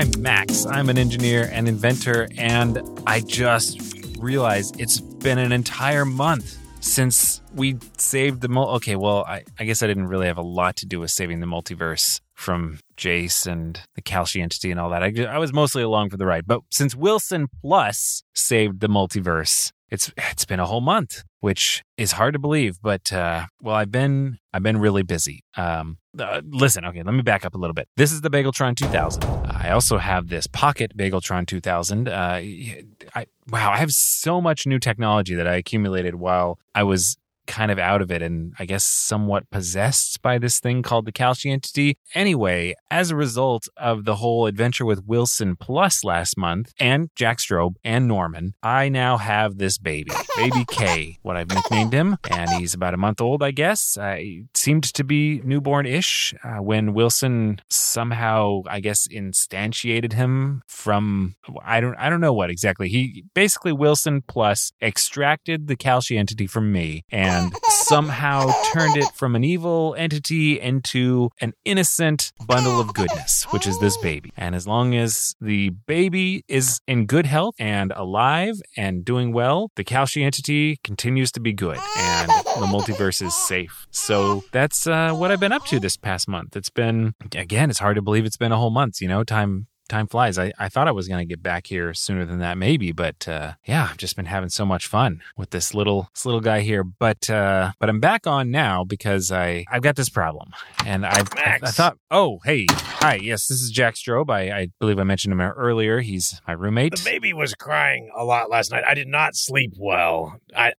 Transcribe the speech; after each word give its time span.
I'm 0.00 0.22
Max. 0.22 0.64
I'm 0.64 0.88
an 0.88 0.96
engineer 0.96 1.50
and 1.52 1.68
inventor, 1.68 2.26
and 2.38 2.80
I 3.06 3.20
just 3.20 4.16
realized 4.18 4.80
it's 4.80 4.98
been 4.98 5.36
an 5.36 5.52
entire 5.52 6.06
month 6.06 6.56
since 6.82 7.42
we 7.54 7.76
saved 7.98 8.40
the 8.40 8.48
mul. 8.48 8.70
Okay, 8.76 8.96
well, 8.96 9.26
I, 9.28 9.44
I 9.58 9.64
guess 9.64 9.82
I 9.82 9.86
didn't 9.86 10.06
really 10.06 10.26
have 10.26 10.38
a 10.38 10.42
lot 10.42 10.76
to 10.76 10.86
do 10.86 11.00
with 11.00 11.10
saving 11.10 11.40
the 11.40 11.46
multiverse 11.46 12.22
from 12.32 12.78
Jace 12.96 13.46
and 13.46 13.78
the 13.94 14.00
Kalshi 14.00 14.42
entity 14.42 14.70
and 14.70 14.80
all 14.80 14.88
that. 14.88 15.02
I, 15.02 15.12
I 15.24 15.36
was 15.36 15.52
mostly 15.52 15.82
along 15.82 16.08
for 16.08 16.16
the 16.16 16.24
ride. 16.24 16.46
But 16.46 16.62
since 16.70 16.96
Wilson 16.96 17.48
Plus 17.60 18.22
saved 18.34 18.80
the 18.80 18.88
multiverse, 18.88 19.70
it's 19.90 20.10
it's 20.16 20.46
been 20.46 20.60
a 20.60 20.66
whole 20.66 20.80
month, 20.80 21.24
which 21.40 21.82
is 21.98 22.12
hard 22.12 22.32
to 22.32 22.38
believe. 22.38 22.78
But 22.80 23.12
uh, 23.12 23.48
well, 23.60 23.74
I've 23.74 23.92
been 23.92 24.38
I've 24.54 24.62
been 24.62 24.78
really 24.78 25.02
busy. 25.02 25.44
Um, 25.58 25.98
uh, 26.18 26.40
listen, 26.44 26.84
okay, 26.84 27.02
let 27.02 27.14
me 27.14 27.22
back 27.22 27.44
up 27.44 27.54
a 27.54 27.58
little 27.58 27.74
bit. 27.74 27.88
This 27.96 28.12
is 28.12 28.20
the 28.20 28.30
Bageltron 28.30 28.76
2000. 28.76 29.22
I 29.46 29.70
also 29.70 29.98
have 29.98 30.28
this 30.28 30.46
Pocket 30.46 30.96
Bageltron 30.96 31.46
2000. 31.46 32.08
Uh, 32.08 32.12
I, 32.12 33.26
wow, 33.48 33.70
I 33.72 33.76
have 33.76 33.92
so 33.92 34.40
much 34.40 34.66
new 34.66 34.78
technology 34.78 35.34
that 35.34 35.46
I 35.46 35.56
accumulated 35.56 36.16
while 36.16 36.58
I 36.74 36.82
was 36.82 37.16
kind 37.50 37.70
of 37.70 37.78
out 37.78 38.00
of 38.00 38.10
it 38.10 38.22
and 38.22 38.54
I 38.58 38.64
guess 38.64 38.84
somewhat 38.84 39.50
possessed 39.50 40.22
by 40.22 40.38
this 40.38 40.60
thing 40.60 40.82
called 40.82 41.04
the 41.04 41.12
Kalshi 41.12 41.50
entity. 41.50 41.98
Anyway, 42.14 42.74
as 42.90 43.10
a 43.10 43.16
result 43.16 43.68
of 43.76 44.04
the 44.04 44.16
whole 44.16 44.46
adventure 44.46 44.86
with 44.86 45.04
Wilson 45.04 45.56
Plus 45.56 46.04
last 46.04 46.38
month 46.38 46.72
and 46.78 47.10
Jack 47.16 47.38
Strobe 47.38 47.74
and 47.84 48.06
Norman, 48.06 48.54
I 48.62 48.88
now 48.88 49.16
have 49.16 49.58
this 49.58 49.78
baby, 49.78 50.12
baby 50.36 50.64
K, 50.70 51.18
what 51.22 51.36
I've 51.36 51.50
nicknamed 51.50 51.92
him, 51.92 52.16
and 52.30 52.48
he's 52.50 52.72
about 52.72 52.94
a 52.94 52.96
month 52.96 53.20
old, 53.20 53.42
I 53.42 53.50
guess. 53.50 53.98
He 54.00 54.44
seemed 54.54 54.84
to 54.84 55.04
be 55.04 55.40
newborn-ish 55.44 56.34
uh, 56.44 56.62
when 56.62 56.94
Wilson 56.94 57.60
somehow, 57.68 58.62
I 58.68 58.80
guess, 58.80 59.08
instantiated 59.08 60.12
him 60.12 60.62
from 60.68 61.34
I 61.64 61.80
don't 61.80 61.96
I 61.96 62.08
don't 62.08 62.20
know 62.20 62.32
what 62.32 62.50
exactly. 62.50 62.88
He 62.88 63.24
basically 63.34 63.72
Wilson 63.72 64.22
Plus 64.26 64.72
extracted 64.80 65.66
the 65.66 65.76
Kalshi 65.76 66.16
entity 66.16 66.46
from 66.46 66.70
me 66.70 67.04
and 67.10 67.39
and 67.40 67.54
somehow 67.68 68.50
turned 68.72 68.96
it 68.96 69.08
from 69.14 69.34
an 69.36 69.44
evil 69.44 69.94
entity 69.98 70.60
into 70.60 71.30
an 71.40 71.52
innocent 71.64 72.32
bundle 72.46 72.80
of 72.80 72.94
goodness, 72.94 73.44
which 73.50 73.66
is 73.66 73.78
this 73.78 73.96
baby. 73.98 74.32
And 74.36 74.54
as 74.54 74.66
long 74.66 74.94
as 74.94 75.34
the 75.40 75.70
baby 75.70 76.44
is 76.48 76.80
in 76.86 77.06
good 77.06 77.26
health 77.26 77.54
and 77.58 77.92
alive 77.96 78.60
and 78.76 79.04
doing 79.04 79.32
well, 79.32 79.70
the 79.76 79.84
Kalshi 79.84 80.22
entity 80.22 80.78
continues 80.84 81.32
to 81.32 81.40
be 81.40 81.52
good 81.52 81.78
and 81.96 82.30
the 82.30 82.66
multiverse 82.66 83.22
is 83.22 83.34
safe. 83.34 83.86
So 83.90 84.44
that's 84.52 84.86
uh, 84.86 85.12
what 85.12 85.30
I've 85.30 85.40
been 85.40 85.52
up 85.52 85.64
to 85.66 85.80
this 85.80 85.96
past 85.96 86.28
month. 86.28 86.56
It's 86.56 86.70
been, 86.70 87.14
again, 87.34 87.70
it's 87.70 87.78
hard 87.78 87.96
to 87.96 88.02
believe 88.02 88.24
it's 88.24 88.36
been 88.36 88.52
a 88.52 88.56
whole 88.56 88.70
month. 88.70 89.00
You 89.00 89.08
know, 89.08 89.24
time 89.24 89.66
time 89.90 90.06
flies. 90.06 90.38
I, 90.38 90.52
I 90.58 90.68
thought 90.68 90.88
I 90.88 90.92
was 90.92 91.08
going 91.08 91.18
to 91.18 91.24
get 91.24 91.42
back 91.42 91.66
here 91.66 91.92
sooner 91.92 92.24
than 92.24 92.38
that, 92.38 92.56
maybe, 92.56 92.92
but 92.92 93.28
uh, 93.28 93.54
yeah, 93.66 93.88
I've 93.90 93.96
just 93.96 94.16
been 94.16 94.26
having 94.26 94.48
so 94.48 94.64
much 94.64 94.86
fun 94.86 95.20
with 95.36 95.50
this 95.50 95.74
little 95.74 96.08
this 96.14 96.24
little 96.24 96.40
guy 96.40 96.60
here. 96.60 96.84
But 96.84 97.28
uh, 97.28 97.72
but 97.78 97.88
I'm 97.88 98.00
back 98.00 98.26
on 98.26 98.50
now 98.50 98.84
because 98.84 99.30
I 99.30 99.64
I've 99.70 99.82
got 99.82 99.96
this 99.96 100.08
problem, 100.08 100.52
and 100.86 101.04
I 101.04 101.22
I, 101.36 101.58
I 101.62 101.70
thought, 101.70 101.98
oh 102.10 102.40
hey, 102.44 102.66
hi, 102.70 103.16
yes, 103.16 103.48
this 103.48 103.60
is 103.60 103.70
Jack 103.70 103.94
Strobe. 103.94 104.30
I, 104.30 104.50
I 104.50 104.68
believe 104.78 104.98
I 104.98 105.04
mentioned 105.04 105.32
him 105.32 105.40
earlier. 105.40 106.00
He's 106.00 106.40
my 106.46 106.54
roommate. 106.54 106.96
The 106.96 107.04
baby 107.04 107.32
was 107.32 107.54
crying 107.54 108.10
a 108.16 108.24
lot 108.24 108.48
last 108.48 108.70
night. 108.70 108.84
I 108.86 108.94
did 108.94 109.08
not 109.08 109.34
sleep 109.34 109.74
well. 109.76 110.36
I 110.56 110.72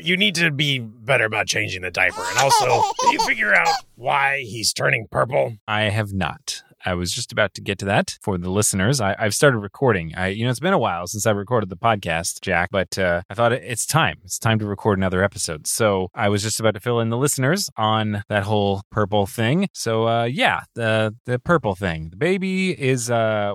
you 0.00 0.16
need 0.16 0.34
to 0.36 0.50
be 0.50 0.78
better 0.78 1.24
about 1.24 1.46
changing 1.46 1.82
the 1.82 1.90
diaper. 1.90 2.22
And 2.30 2.38
also, 2.38 2.82
you 3.12 3.18
figure 3.20 3.54
out 3.54 3.68
why 3.94 4.40
he's 4.40 4.72
turning 4.72 5.06
purple? 5.10 5.56
I 5.68 5.82
have 5.82 6.12
not. 6.12 6.62
I 6.84 6.94
was 6.94 7.12
just 7.12 7.32
about 7.32 7.54
to 7.54 7.60
get 7.60 7.78
to 7.80 7.84
that 7.86 8.18
for 8.22 8.38
the 8.38 8.50
listeners. 8.50 9.00
I, 9.00 9.14
have 9.18 9.34
started 9.34 9.58
recording. 9.58 10.14
I, 10.16 10.28
you 10.28 10.44
know, 10.44 10.50
it's 10.50 10.60
been 10.60 10.72
a 10.72 10.78
while 10.78 11.06
since 11.06 11.26
I 11.26 11.30
recorded 11.30 11.68
the 11.68 11.76
podcast, 11.76 12.40
Jack, 12.40 12.70
but 12.70 12.98
uh, 12.98 13.22
I 13.30 13.34
thought 13.34 13.52
it's 13.52 13.86
time. 13.86 14.18
It's 14.24 14.38
time 14.38 14.58
to 14.58 14.66
record 14.66 14.98
another 14.98 15.22
episode. 15.22 15.66
So 15.66 16.08
I 16.14 16.28
was 16.28 16.42
just 16.42 16.60
about 16.60 16.74
to 16.74 16.80
fill 16.80 17.00
in 17.00 17.10
the 17.10 17.16
listeners 17.16 17.70
on 17.76 18.22
that 18.28 18.44
whole 18.44 18.82
purple 18.90 19.26
thing. 19.26 19.68
So 19.72 20.08
uh, 20.08 20.24
yeah, 20.24 20.60
the 20.74 21.14
the 21.26 21.38
purple 21.38 21.74
thing. 21.74 22.10
The 22.10 22.16
baby 22.16 22.70
is 22.70 23.10
uh, 23.10 23.54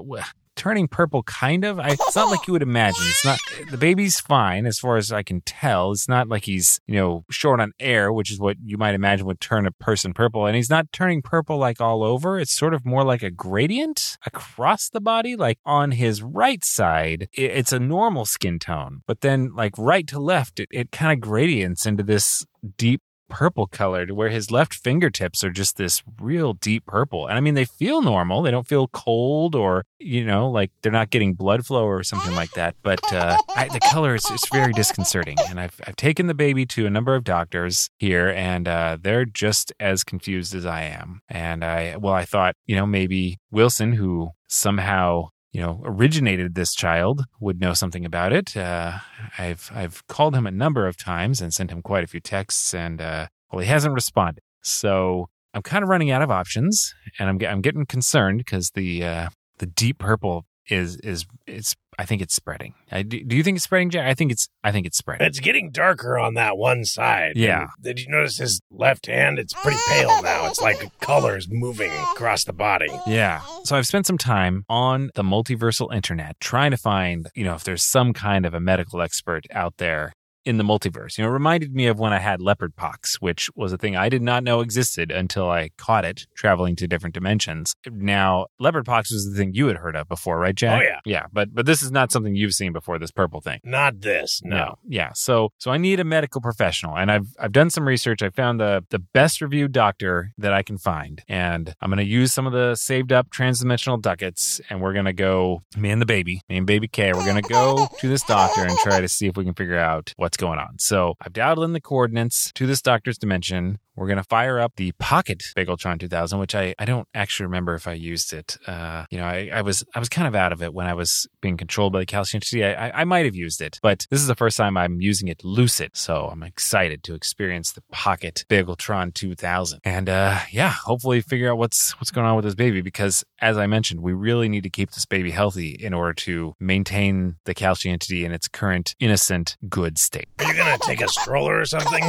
turning 0.58 0.88
purple, 0.88 1.24
kind 1.24 1.64
of. 1.64 1.80
I, 1.80 1.90
it's 1.92 2.16
not 2.16 2.30
like 2.30 2.48
you 2.48 2.54
would 2.54 2.62
imagine. 2.62 3.04
It's 3.06 3.26
not 3.26 3.40
the 3.70 3.78
baby's 3.78 4.20
fine 4.20 4.66
as 4.66 4.80
far 4.80 4.98
as 4.98 5.12
I 5.12 5.24
can 5.24 5.42
tell. 5.42 5.92
It's 5.92 6.10
not 6.10 6.28
like 6.28 6.46
he's 6.46 6.82
you 6.88 6.96
know 6.96 7.24
short 7.30 7.60
on 7.60 7.72
air, 7.80 8.12
which 8.12 8.32
is 8.32 8.40
what 8.40 8.58
you 8.64 8.78
might 8.78 8.96
imagine 8.96 9.26
would 9.28 9.40
turn 9.40 9.66
a 9.66 9.72
person 9.72 10.14
purple. 10.14 10.46
And 10.46 10.56
he's 10.56 10.70
not 10.70 10.92
turning 10.92 11.22
purple 11.22 11.58
like 11.58 11.80
all 11.80 12.04
over. 12.04 12.40
It's 12.40 12.54
sort 12.54 12.74
of 12.74 12.86
more 12.86 13.04
like 13.04 13.24
a 13.24 13.32
gradient 13.32 14.18
across 14.26 14.90
the 14.90 15.02
body. 15.02 15.36
Like 15.36 15.60
on 15.66 15.92
his 15.92 16.22
right 16.22 16.64
side, 16.66 17.30
it's 17.34 17.72
a 17.72 17.80
normal 17.80 18.26
skin 18.26 18.60
tone, 18.60 19.02
but 19.08 19.22
then 19.22 19.54
like 19.56 19.74
right 19.78 20.08
to 20.08 20.20
left, 20.20 20.60
it, 20.60 20.70
it 20.72 20.92
kind 20.92 21.14
of 21.14 21.22
gradients 21.22 21.86
into 21.86 22.04
this 22.04 22.46
deep 22.78 23.02
purple 23.30 23.68
colored 23.68 24.12
where 24.12 24.30
his 24.30 24.52
left 24.52 24.74
fingertips 24.74 25.44
are 25.44 25.50
just 25.50 25.78
this 25.78 26.04
real 26.20 26.54
deep 26.54 26.86
purple. 26.86 27.28
And 27.28 27.38
I 27.38 27.42
mean, 27.42 27.54
they 27.54 27.66
feel 27.66 28.02
normal. 28.02 28.42
They 28.42 28.52
don't 28.52 28.68
feel 28.68 28.88
cold 28.90 29.56
or, 29.56 29.84
you 30.00 30.26
know, 30.26 30.50
like 30.50 30.72
they're 30.82 30.92
not 30.92 31.10
getting 31.10 31.34
blood 31.34 31.66
flow 31.66 31.86
or 31.86 32.04
something 32.04 32.36
like 32.36 32.52
that. 32.52 32.76
But 32.84 33.02
uh, 33.14 33.38
I, 33.56 33.68
the 33.68 33.80
color 33.92 34.16
is 34.16 34.26
it's 34.30 34.50
very 34.50 34.74
disconcerting. 34.74 35.38
And 35.50 35.60
I've, 35.60 35.80
I've 35.86 35.96
taken 35.96 36.28
the 36.28 36.34
baby 36.34 36.66
to 36.68 36.86
a 36.86 36.90
number 36.90 37.16
of 37.16 37.24
doctors 37.24 37.90
here 37.98 38.30
and 38.30 38.68
uh, 38.68 38.98
they're 39.02 39.26
just 39.26 39.74
as 39.80 40.04
confused 40.04 40.56
as 40.56 40.66
I 40.66 40.84
am. 40.84 41.22
And 41.30 41.64
I, 41.64 41.98
well, 41.98 42.14
I 42.14 42.26
thought, 42.26 42.56
you 42.66 42.76
know, 42.76 42.86
maybe 42.86 43.38
Wilson, 43.52 43.94
who 43.94 44.30
somehow 44.48 45.30
you 45.52 45.62
know, 45.62 45.82
originated 45.86 46.56
this 46.56 46.74
child 46.74 47.26
would 47.40 47.60
know 47.60 47.74
something 47.74 48.06
about 48.06 48.34
it. 48.34 48.56
Uh, 48.56 49.00
I've 49.38 49.72
I've 49.74 50.06
called 50.08 50.36
him 50.36 50.46
a 50.46 50.52
number 50.52 50.88
of 50.88 50.98
times 50.98 51.42
and 51.42 51.54
sent 51.54 51.72
him 51.72 51.82
quite 51.82 52.04
a 52.04 52.08
few 52.08 52.20
texts, 52.20 52.74
and 52.74 53.02
uh, 53.02 53.28
well, 53.52 53.62
he 53.62 53.68
hasn't 53.68 53.94
responded. 53.94 54.44
So 54.62 55.30
I'm 55.54 55.62
kind 55.62 55.84
of 55.84 55.90
running 55.90 56.12
out 56.12 56.22
of 56.22 56.30
options, 56.30 56.94
and 57.18 57.30
I'm 57.30 57.40
I'm 57.50 57.62
getting 57.62 57.86
concerned 57.86 58.40
because 58.40 58.72
the 58.72 59.04
uh, 59.04 59.30
the 59.58 59.66
deep 59.66 59.98
purple 60.00 60.46
is 60.70 60.98
is 60.98 61.26
it's 61.46 61.76
I 61.98 62.06
think 62.06 62.22
it's 62.22 62.36
spreading. 62.36 62.76
I, 62.92 63.02
do, 63.02 63.24
do 63.24 63.36
you 63.36 63.44
think 63.44 63.56
it's 63.56 63.64
spreading, 63.64 63.90
Jack? 63.90 64.08
I 64.08 64.14
think 64.14 64.32
it's 64.32 64.48
I 64.64 64.72
think 64.72 64.86
it's 64.86 64.98
spreading. 64.98 65.26
It's 65.26 65.40
getting 65.40 65.72
darker 65.72 66.20
on 66.20 66.36
that 66.36 66.58
one 66.58 66.86
side. 66.86 67.34
Yeah. 67.36 67.62
And 67.62 67.70
did 67.82 68.00
you 68.00 68.10
notice 68.10 68.38
his 68.38 68.62
left 68.70 69.08
hand? 69.08 69.40
It's 69.40 69.54
pretty 69.54 69.80
pale 69.88 70.22
now. 70.22 70.48
It's 70.48 70.62
like 70.62 70.78
colors 71.00 71.48
moving 71.50 71.92
across 72.12 72.44
the 72.44 72.54
body. 72.54 72.88
Yeah. 73.08 73.42
So 73.64 73.76
I've 73.76 73.88
spent 73.88 74.06
some 74.06 74.18
time 74.18 74.64
on 74.70 75.10
the 75.16 75.24
multiversal 75.24 75.94
internet 75.94 76.40
trying 76.40 76.72
to 76.72 76.78
find, 76.78 77.30
you 77.34 77.44
know, 77.44 77.56
if 77.56 77.64
there's 77.64 77.84
some 77.84 78.14
kind 78.14 78.46
of 78.46 78.54
a 78.54 78.60
medical 78.60 79.02
expert 79.02 79.46
out 79.52 79.78
there 79.78 80.14
in 80.48 80.58
the 80.58 80.64
multiverse. 80.64 81.18
You 81.18 81.26
know, 81.26 81.30
it 81.30 81.34
reminded 81.34 81.76
me 81.76 81.88
of 81.88 82.00
when 82.00 82.14
I 82.14 82.20
had 82.20 82.42
leopard 82.42 82.78
pox, 82.78 83.18
which 83.18 83.50
was 83.54 83.74
a 83.74 83.78
thing 83.78 83.98
I 83.98 84.08
did 84.08 84.22
not 84.22 84.46
know 84.46 84.62
existed 84.62 85.12
until 85.12 85.50
I 85.50 85.72
caught 85.78 86.06
it 86.06 86.26
traveling 86.36 86.78
to 86.78 86.88
different 86.88 87.14
dimensions. 87.14 87.76
Now, 87.92 88.48
leopard 88.58 88.86
pox 88.86 89.12
was 89.12 89.30
the 89.30 89.38
thing 89.38 89.54
you 89.54 89.68
had 89.68 89.76
heard 89.76 89.98
of 89.98 90.08
before, 90.08 90.40
right, 90.40 90.56
Jack? 90.56 90.82
Oh 90.82 90.86
yeah. 90.86 91.00
Yeah, 91.06 91.26
but 91.34 91.54
but 91.54 91.66
this 91.66 91.84
is 91.84 91.92
not 91.92 92.14
something 92.14 92.34
you've 92.34 92.54
seen 92.54 92.72
before, 92.72 92.98
this 92.98 93.12
purple 93.12 93.42
thing. 93.42 93.60
Not 93.66 94.00
this, 94.00 94.42
no. 94.42 94.56
no. 94.56 94.76
Yeah. 94.88 95.12
So 95.14 95.50
so 95.58 95.72
I 95.72 95.78
need 95.78 96.00
a 96.00 96.06
medical 96.06 96.40
professional. 96.40 96.98
And 96.98 97.12
I've 97.12 97.28
I've 97.38 97.52
done 97.52 97.70
some 97.70 97.86
research. 97.86 98.22
I 98.22 98.30
found 98.30 98.62
the 98.62 98.86
the 98.90 99.00
best 99.00 99.42
reviewed 99.42 99.74
doctor 99.74 100.32
that 100.38 100.54
I 100.54 100.64
can 100.64 100.78
find. 100.78 101.22
And 101.28 101.76
I'm 101.82 101.90
gonna 101.90 102.04
use 102.04 102.32
some 102.32 102.48
of 102.48 102.54
the 102.54 102.76
saved 102.76 103.12
up 103.12 103.32
transdimensional 103.32 104.02
ducats 104.02 104.62
and 104.70 104.82
we're 104.82 104.94
gonna 104.94 105.12
go 105.12 105.64
me 105.76 105.90
and 105.90 106.02
the 106.02 106.06
baby, 106.06 106.42
me 106.48 106.56
and 106.58 106.66
baby 106.66 106.88
K, 106.88 107.12
we're 107.12 107.26
gonna 107.26 107.42
go 107.42 107.90
to 108.00 108.08
this 108.08 108.24
doctor 108.24 108.62
and 108.62 108.78
try 108.78 109.02
to 109.02 109.10
see 109.10 109.28
if 109.28 109.36
we 109.36 109.44
can 109.44 109.54
figure 109.54 109.78
out 109.78 110.14
what's 110.16 110.37
what's 110.38 110.48
going 110.48 110.60
on. 110.60 110.78
So 110.80 111.16
I've 111.22 111.34
dialed 111.34 111.64
in 111.64 111.74
the 111.74 111.82
coordinates 111.82 112.52
to 112.54 112.68
this 112.68 112.82
doctor's 112.82 113.18
dimension. 113.18 113.80
We're 113.96 114.06
going 114.06 114.18
to 114.18 114.24
fire 114.24 114.60
up 114.60 114.74
the 114.76 114.92
Pocket 115.00 115.42
Bageltron 115.58 116.00
2000, 116.00 116.38
which 116.38 116.54
I, 116.54 116.76
I 116.78 116.86
don't 116.86 117.08
actually 117.16 117.48
remember 117.48 117.74
if 117.74 117.88
I 117.88 117.94
used 117.94 118.32
it. 118.32 118.56
Uh, 118.68 119.06
you 119.10 119.18
know, 119.18 119.26
I, 119.26 119.50
I 119.52 119.62
was 119.64 119.84
I 119.96 120.00
was 120.00 120.08
kind 120.08 120.28
of 120.28 120.36
out 120.36 120.52
of 120.54 120.62
it 120.62 120.72
when 120.72 120.86
I 120.86 120.94
was 120.94 121.28
being 121.42 121.58
controlled 121.58 121.94
by 121.94 122.00
the 122.00 122.06
calcium 122.06 122.38
entity. 122.38 122.64
I, 122.64 122.90
I, 122.90 123.02
I 123.02 123.04
might 123.06 123.26
have 123.26 123.36
used 123.36 123.60
it, 123.60 123.80
but 123.82 124.06
this 124.12 124.22
is 124.22 124.28
the 124.28 124.36
first 124.36 124.56
time 124.56 124.78
I'm 124.78 125.02
using 125.02 125.30
it 125.30 125.44
lucid. 125.44 125.98
So 125.98 126.30
I'm 126.32 126.44
excited 126.44 127.04
to 127.06 127.16
experience 127.16 127.72
the 127.72 127.82
Pocket 127.92 128.46
Bageltron 128.50 129.16
2000. 129.16 129.80
And 129.84 130.10
uh, 130.10 130.42
yeah, 130.52 130.70
hopefully 130.70 131.22
figure 131.22 131.52
out 131.52 131.58
what's 131.58 132.00
what's 132.00 132.12
going 132.12 132.28
on 132.28 132.36
with 132.36 132.46
this 132.46 132.56
baby 132.56 132.82
because 132.82 133.24
as 133.40 133.58
I 133.58 133.66
mentioned, 133.66 134.02
we 134.02 134.14
really 134.14 134.48
need 134.48 134.64
to 134.64 134.70
keep 134.70 134.92
this 134.92 135.08
baby 135.08 135.32
healthy 135.32 135.72
in 135.72 135.96
order 135.96 136.14
to 136.14 136.54
maintain 136.60 137.38
the 137.46 137.56
calcium 137.56 137.94
entity 137.94 138.26
in 138.26 138.32
its 138.32 138.48
current 138.48 138.94
innocent 139.00 139.58
good 139.68 139.98
state. 139.98 140.27
Are 140.40 140.46
you 140.46 140.54
to 140.78 140.86
take 140.86 141.02
a 141.02 141.08
stroller 141.08 141.60
or 141.60 141.66
something? 141.66 142.04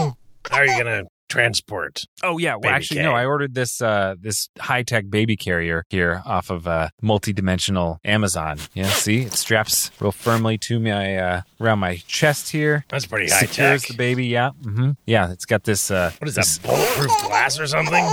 How 0.51 0.59
are 0.59 0.67
you 0.67 0.77
to 0.87 1.09
transport. 1.29 2.05
Oh 2.23 2.39
yeah, 2.39 2.57
well 2.57 2.73
actually 2.73 2.99
K. 2.99 3.03
no, 3.05 3.13
I 3.13 3.25
ordered 3.27 3.55
this 3.55 3.81
uh 3.81 4.15
this 4.21 4.49
high-tech 4.59 5.11
baby 5.11 5.37
carrier 5.37 5.85
here 5.91 6.23
off 6.27 6.51
of 6.51 6.67
uh 6.67 6.89
multi-dimensional 7.03 8.01
Amazon. 8.05 8.59
Yeah, 8.75 8.87
see? 8.89 9.23
It 9.23 9.33
straps 9.35 9.91
real 10.01 10.13
firmly 10.13 10.59
to 10.59 10.81
my 10.81 11.17
uh 11.17 11.41
around 11.61 11.79
my 11.81 11.97
chest 12.07 12.51
here. 12.51 12.85
That's 12.89 13.07
pretty 13.07 13.31
high 13.31 13.41
Secures 13.41 13.83
tech. 13.83 13.89
the 13.89 13.97
baby, 13.97 14.27
yeah. 14.27 14.51
Mhm. 14.63 14.97
Yeah, 15.07 15.31
it's 15.33 15.45
got 15.45 15.65
this 15.65 15.91
uh 15.91 16.11
What 16.19 16.29
is 16.29 16.35
this- 16.35 16.59
that? 16.59 16.69
Bulletproof 16.69 17.11
glass 17.27 17.59
or 17.61 17.67
something? 17.67 18.05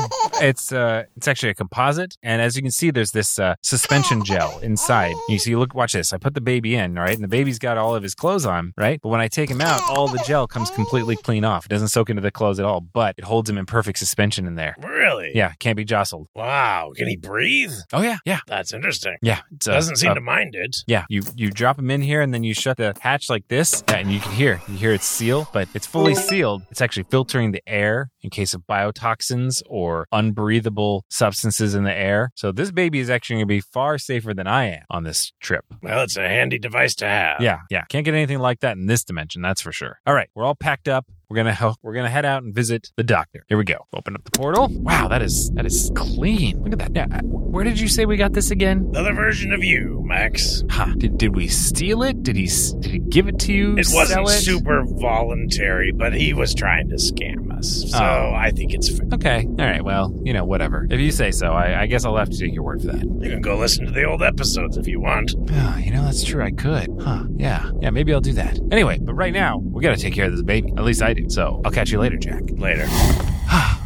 It's 0.42 0.72
uh, 0.72 1.04
it's 1.16 1.28
actually 1.28 1.50
a 1.50 1.54
composite, 1.54 2.18
and 2.22 2.42
as 2.42 2.56
you 2.56 2.62
can 2.62 2.72
see, 2.72 2.92
there's 2.92 3.12
this 3.12 3.40
uh, 3.40 3.56
suspension 3.64 4.24
gel 4.26 4.60
inside. 4.60 5.16
You 5.30 5.40
see, 5.40 5.56
look, 5.56 5.74
watch 5.74 5.94
this. 5.94 6.12
I 6.14 6.18
put 6.18 6.34
the 6.34 6.42
baby 6.42 6.76
in, 6.76 6.96
right, 6.96 7.14
and 7.16 7.24
the 7.24 7.28
baby's 7.30 7.58
got 7.60 7.78
all 7.78 7.96
of 7.96 8.04
his 8.04 8.14
clothes 8.16 8.46
on, 8.46 8.74
right. 8.78 9.00
But 9.02 9.10
when 9.10 9.22
I 9.22 9.28
take 9.30 9.50
him 9.50 9.62
out, 9.62 9.82
all 9.90 10.08
the 10.08 10.22
gel 10.28 10.46
comes 10.48 10.70
completely 10.72 11.16
clean 11.16 11.46
off. 11.46 11.66
It 11.66 11.70
doesn't 11.70 11.88
soak 11.90 12.10
into 12.10 12.22
the 12.22 12.32
clothes 12.32 12.60
at 12.60 12.66
all, 12.66 12.82
but 12.82 13.05
it 13.18 13.24
holds 13.24 13.50
him 13.50 13.58
in 13.58 13.66
perfect 13.66 14.00
suspension 14.00 14.48
in 14.48 14.56
there. 14.56 14.76
Really? 14.84 15.32
Yeah, 15.36 15.54
can't 15.60 15.78
be 15.78 15.86
jostled. 15.86 16.28
Wow. 16.36 16.92
Can 16.96 17.08
he 17.08 17.16
breathe? 17.18 17.74
Oh 17.94 18.02
yeah, 18.02 18.18
yeah, 18.26 18.40
That's 18.48 18.74
interesting. 18.74 19.18
yeah. 19.22 19.42
It's, 19.52 19.68
uh, 19.68 19.74
Doesn't 19.74 19.98
seem 19.98 20.12
uh, 20.12 20.16
to 20.16 20.22
mind 20.22 20.56
it. 20.56 20.78
Yeah, 20.88 21.06
you 21.10 21.22
you 21.36 21.50
drop 21.52 21.78
him 21.80 21.92
in 21.92 22.02
here, 22.02 22.22
and 22.22 22.34
then 22.34 22.44
you 22.44 22.54
shut 22.54 22.78
the 22.78 22.96
hatch 23.00 23.30
like 23.30 23.48
this, 23.48 23.84
yeah, 23.90 23.98
and 23.98 24.12
you 24.12 24.20
can 24.20 24.32
hear 24.34 24.62
you 24.68 24.76
hear 24.76 24.92
it 24.94 25.02
seal, 25.02 25.48
but 25.54 25.68
it's 25.74 25.88
fully 25.88 26.16
sealed. 26.16 26.64
It's 26.72 26.82
actually 26.82 27.06
filtering 27.10 27.52
the 27.52 27.62
air 27.68 28.10
in 28.22 28.30
case 28.30 28.54
of 28.54 28.62
biotoxins 28.68 29.62
or 29.68 30.08
unbreathable 30.14 31.02
substances 31.10 31.76
in 31.76 31.84
the 31.84 31.94
air. 31.94 32.32
So 32.36 32.52
this 32.52 32.72
baby 32.72 33.00
is 33.00 33.10
actually 33.10 33.36
going 33.36 33.44
to 33.44 33.48
be 33.48 33.60
far 33.62 33.98
safer 33.98 34.34
than 34.34 34.48
I 34.48 34.66
am 34.78 34.84
on 34.90 35.04
this 35.04 35.32
trip. 35.40 35.66
Well, 35.82 36.02
it's 36.04 36.18
a 36.18 36.28
handy 36.28 36.58
device 36.58 36.96
to 36.96 37.08
have. 37.08 37.42
Yeah, 37.42 37.60
yeah, 37.70 37.84
can't 37.90 38.06
get 38.06 38.14
anything 38.14 38.40
like 38.40 38.62
that 38.62 38.78
in 38.78 38.88
this 38.88 39.04
dimension, 39.04 39.42
that's 39.42 39.62
for 39.62 39.72
sure. 39.72 40.00
All 40.06 40.14
right, 40.14 40.30
we're 40.36 40.44
all 40.46 40.56
packed 40.56 40.88
up. 40.88 41.06
We're 41.30 41.38
gonna 41.38 41.54
ho- 41.54 41.76
we're 41.82 41.94
gonna 41.94 42.10
head 42.10 42.26
out 42.26 42.44
and 42.44 42.54
visit 42.54 42.92
the 42.98 43.04
doctor. 43.04 43.44
Here 43.48 43.58
we 43.58 43.64
go. 43.64 43.86
Open 43.94 44.16
up 44.16 44.24
the 44.24 44.32
portal. 44.32 44.68
Wow, 44.72 45.08
that 45.08 45.22
is 45.22 45.52
that 45.56 45.66
is 45.66 45.92
clean. 45.96 46.62
Look 46.64 46.74
at 46.74 46.80
that. 46.80 46.92
Now, 46.92 47.18
uh, 47.18 47.22
where 47.24 47.64
did 47.64 47.80
you 47.80 47.88
say 47.88 48.06
we 48.06 48.18
got 48.18 48.34
this 48.34 48.52
again? 48.52 48.86
Another 48.90 49.14
version 49.14 49.52
of 49.54 49.64
you, 49.64 50.02
Max. 50.06 50.64
Huh? 50.70 50.94
Did, 50.98 51.18
did 51.18 51.36
we 51.36 51.48
steal 51.48 52.04
it? 52.04 52.22
Did 52.24 52.36
he 52.36 52.46
did 52.80 52.92
he 52.92 53.00
give 53.00 53.28
it 53.28 53.40
to 53.40 53.54
you? 53.54 53.72
It 53.78 53.88
wasn't 53.92 54.28
it? 54.28 54.32
super 54.32 54.84
voluntary, 54.86 55.92
but 55.92 56.14
he 56.14 56.34
was 56.34 56.54
trying 56.54 56.90
to 56.90 56.96
scam 56.96 57.58
us. 57.58 57.90
So 57.92 57.98
Oh. 57.98 58.34
I 58.36 58.52
think 58.52 58.74
it's 58.74 58.90
fair. 58.96 59.08
Okay. 59.14 59.46
All 59.48 59.66
right. 59.66 59.84
Well, 59.84 60.14
you 60.24 60.34
know, 60.34 60.44
whatever. 60.46 60.86
If 60.90 61.00
you 61.00 61.12
say 61.12 61.32
so, 61.32 61.48
I, 61.54 61.82
I 61.84 61.86
guess 61.88 62.06
I'll 62.06 62.18
have 62.18 62.30
to 62.30 62.38
take 62.38 62.54
your 62.54 62.64
word 62.64 62.82
for 62.82 62.88
that. 62.88 63.04
You 63.04 63.30
can 63.32 63.42
go 63.42 63.58
listen 63.58 63.86
to 63.86 63.92
the 63.92 64.04
old 64.04 64.22
episodes 64.22 64.78
if 64.78 64.88
you 64.88 65.00
want. 65.00 65.34
Oh, 65.52 65.78
you 65.84 65.92
know, 65.92 66.04
that's 66.04 66.24
true. 66.24 66.44
I 66.44 66.52
could. 66.52 66.90
Huh. 67.02 67.24
Yeah. 67.36 67.72
Yeah, 67.82 67.90
maybe 67.90 68.14
I'll 68.14 68.22
do 68.22 68.34
that. 68.34 68.60
Anyway, 68.72 69.00
but 69.02 69.14
right 69.16 69.34
now, 69.34 69.58
we 69.58 69.82
got 69.82 69.96
to 69.96 70.02
take 70.02 70.14
care 70.14 70.26
of 70.26 70.32
this 70.34 70.42
baby. 70.44 70.72
At 70.78 70.84
least 70.84 71.02
I 71.02 71.14
do. 71.22 71.30
So 71.30 71.62
I'll 71.66 71.72
catch 71.72 71.92
you 71.92 72.00
later, 72.00 72.18
Jack. 72.18 72.44
Later. 72.52 72.88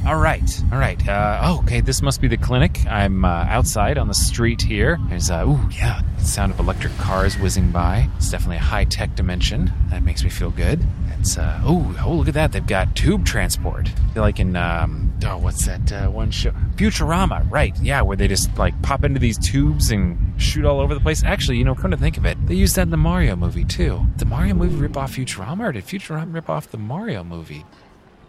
All 0.06 0.18
right. 0.18 0.62
All 0.72 0.80
right. 0.80 1.08
Uh, 1.08 1.42
oh, 1.44 1.60
okay. 1.60 1.82
This 1.82 2.02
must 2.02 2.22
be 2.22 2.28
the 2.28 2.38
clinic. 2.38 2.86
I'm 2.88 3.26
uh, 3.26 3.46
outside 3.48 3.98
on 3.98 4.08
the 4.08 4.14
street 4.14 4.62
here. 4.62 4.98
There's, 5.10 5.30
uh, 5.30 5.46
ooh, 5.46 5.70
yeah, 5.72 6.02
the 6.18 6.26
sound 6.26 6.54
of 6.54 6.60
electric 6.60 6.96
cars 6.98 7.38
whizzing 7.38 7.72
by. 7.72 8.10
It's 8.18 8.32
definitely 8.32 8.58
a 8.58 8.62
high 8.62 8.86
tech 8.86 9.16
dimension. 9.16 9.72
That 9.90 10.04
makes 10.04 10.24
me 10.24 10.30
feel 10.30 10.52
good. 10.52 10.84
It's, 11.20 11.38
uh, 11.38 11.62
oh, 11.64 11.96
oh, 12.04 12.14
look 12.14 12.30
at 12.30 12.34
that. 12.36 12.54
They've 12.54 12.66
got 12.66 12.96
tube 12.96 13.26
transport. 13.26 13.90
I 13.90 14.14
feel 14.14 14.24
like 14.24 14.40
in, 14.40 14.56
um, 14.56 15.14
oh, 15.26 15.38
what's 15.38 15.66
that 15.66 15.92
uh, 15.92 16.10
one 16.10 16.32
show? 16.32 16.52
Futurama, 16.76 17.46
right. 17.52 17.78
Yeah, 17.82 18.02
where 18.02 18.16
they 18.16 18.30
just, 18.30 18.58
like, 18.58 18.82
pop 18.82 19.04
into 19.04 19.20
these 19.20 19.38
tubes 19.38 19.92
and 19.92 20.42
shoot 20.42 20.66
all 20.66 20.80
over 20.80 20.94
the 20.94 21.02
place. 21.02 21.24
Actually, 21.24 21.58
you 21.58 21.66
know, 21.66 21.76
come 21.76 21.92
to 21.92 21.98
think 21.98 22.18
of 22.18 22.26
it, 22.26 22.38
they 22.48 22.56
used 22.56 22.78
that 22.78 22.84
in 22.84 22.90
the 22.90 22.98
Mario 22.98 23.36
movie, 23.36 23.66
too. 23.66 24.08
The 24.16 24.26
Mario 24.26 24.54
movie 24.56 24.78
rip 24.78 24.96
off 24.96 25.18
Futurama, 25.18 25.60
or 25.68 25.72
did 25.74 25.84
Futurama 25.84 26.34
rip 26.34 26.50
off 26.50 26.72
the 26.72 26.78
Mario 26.78 27.24
movie? 27.24 27.66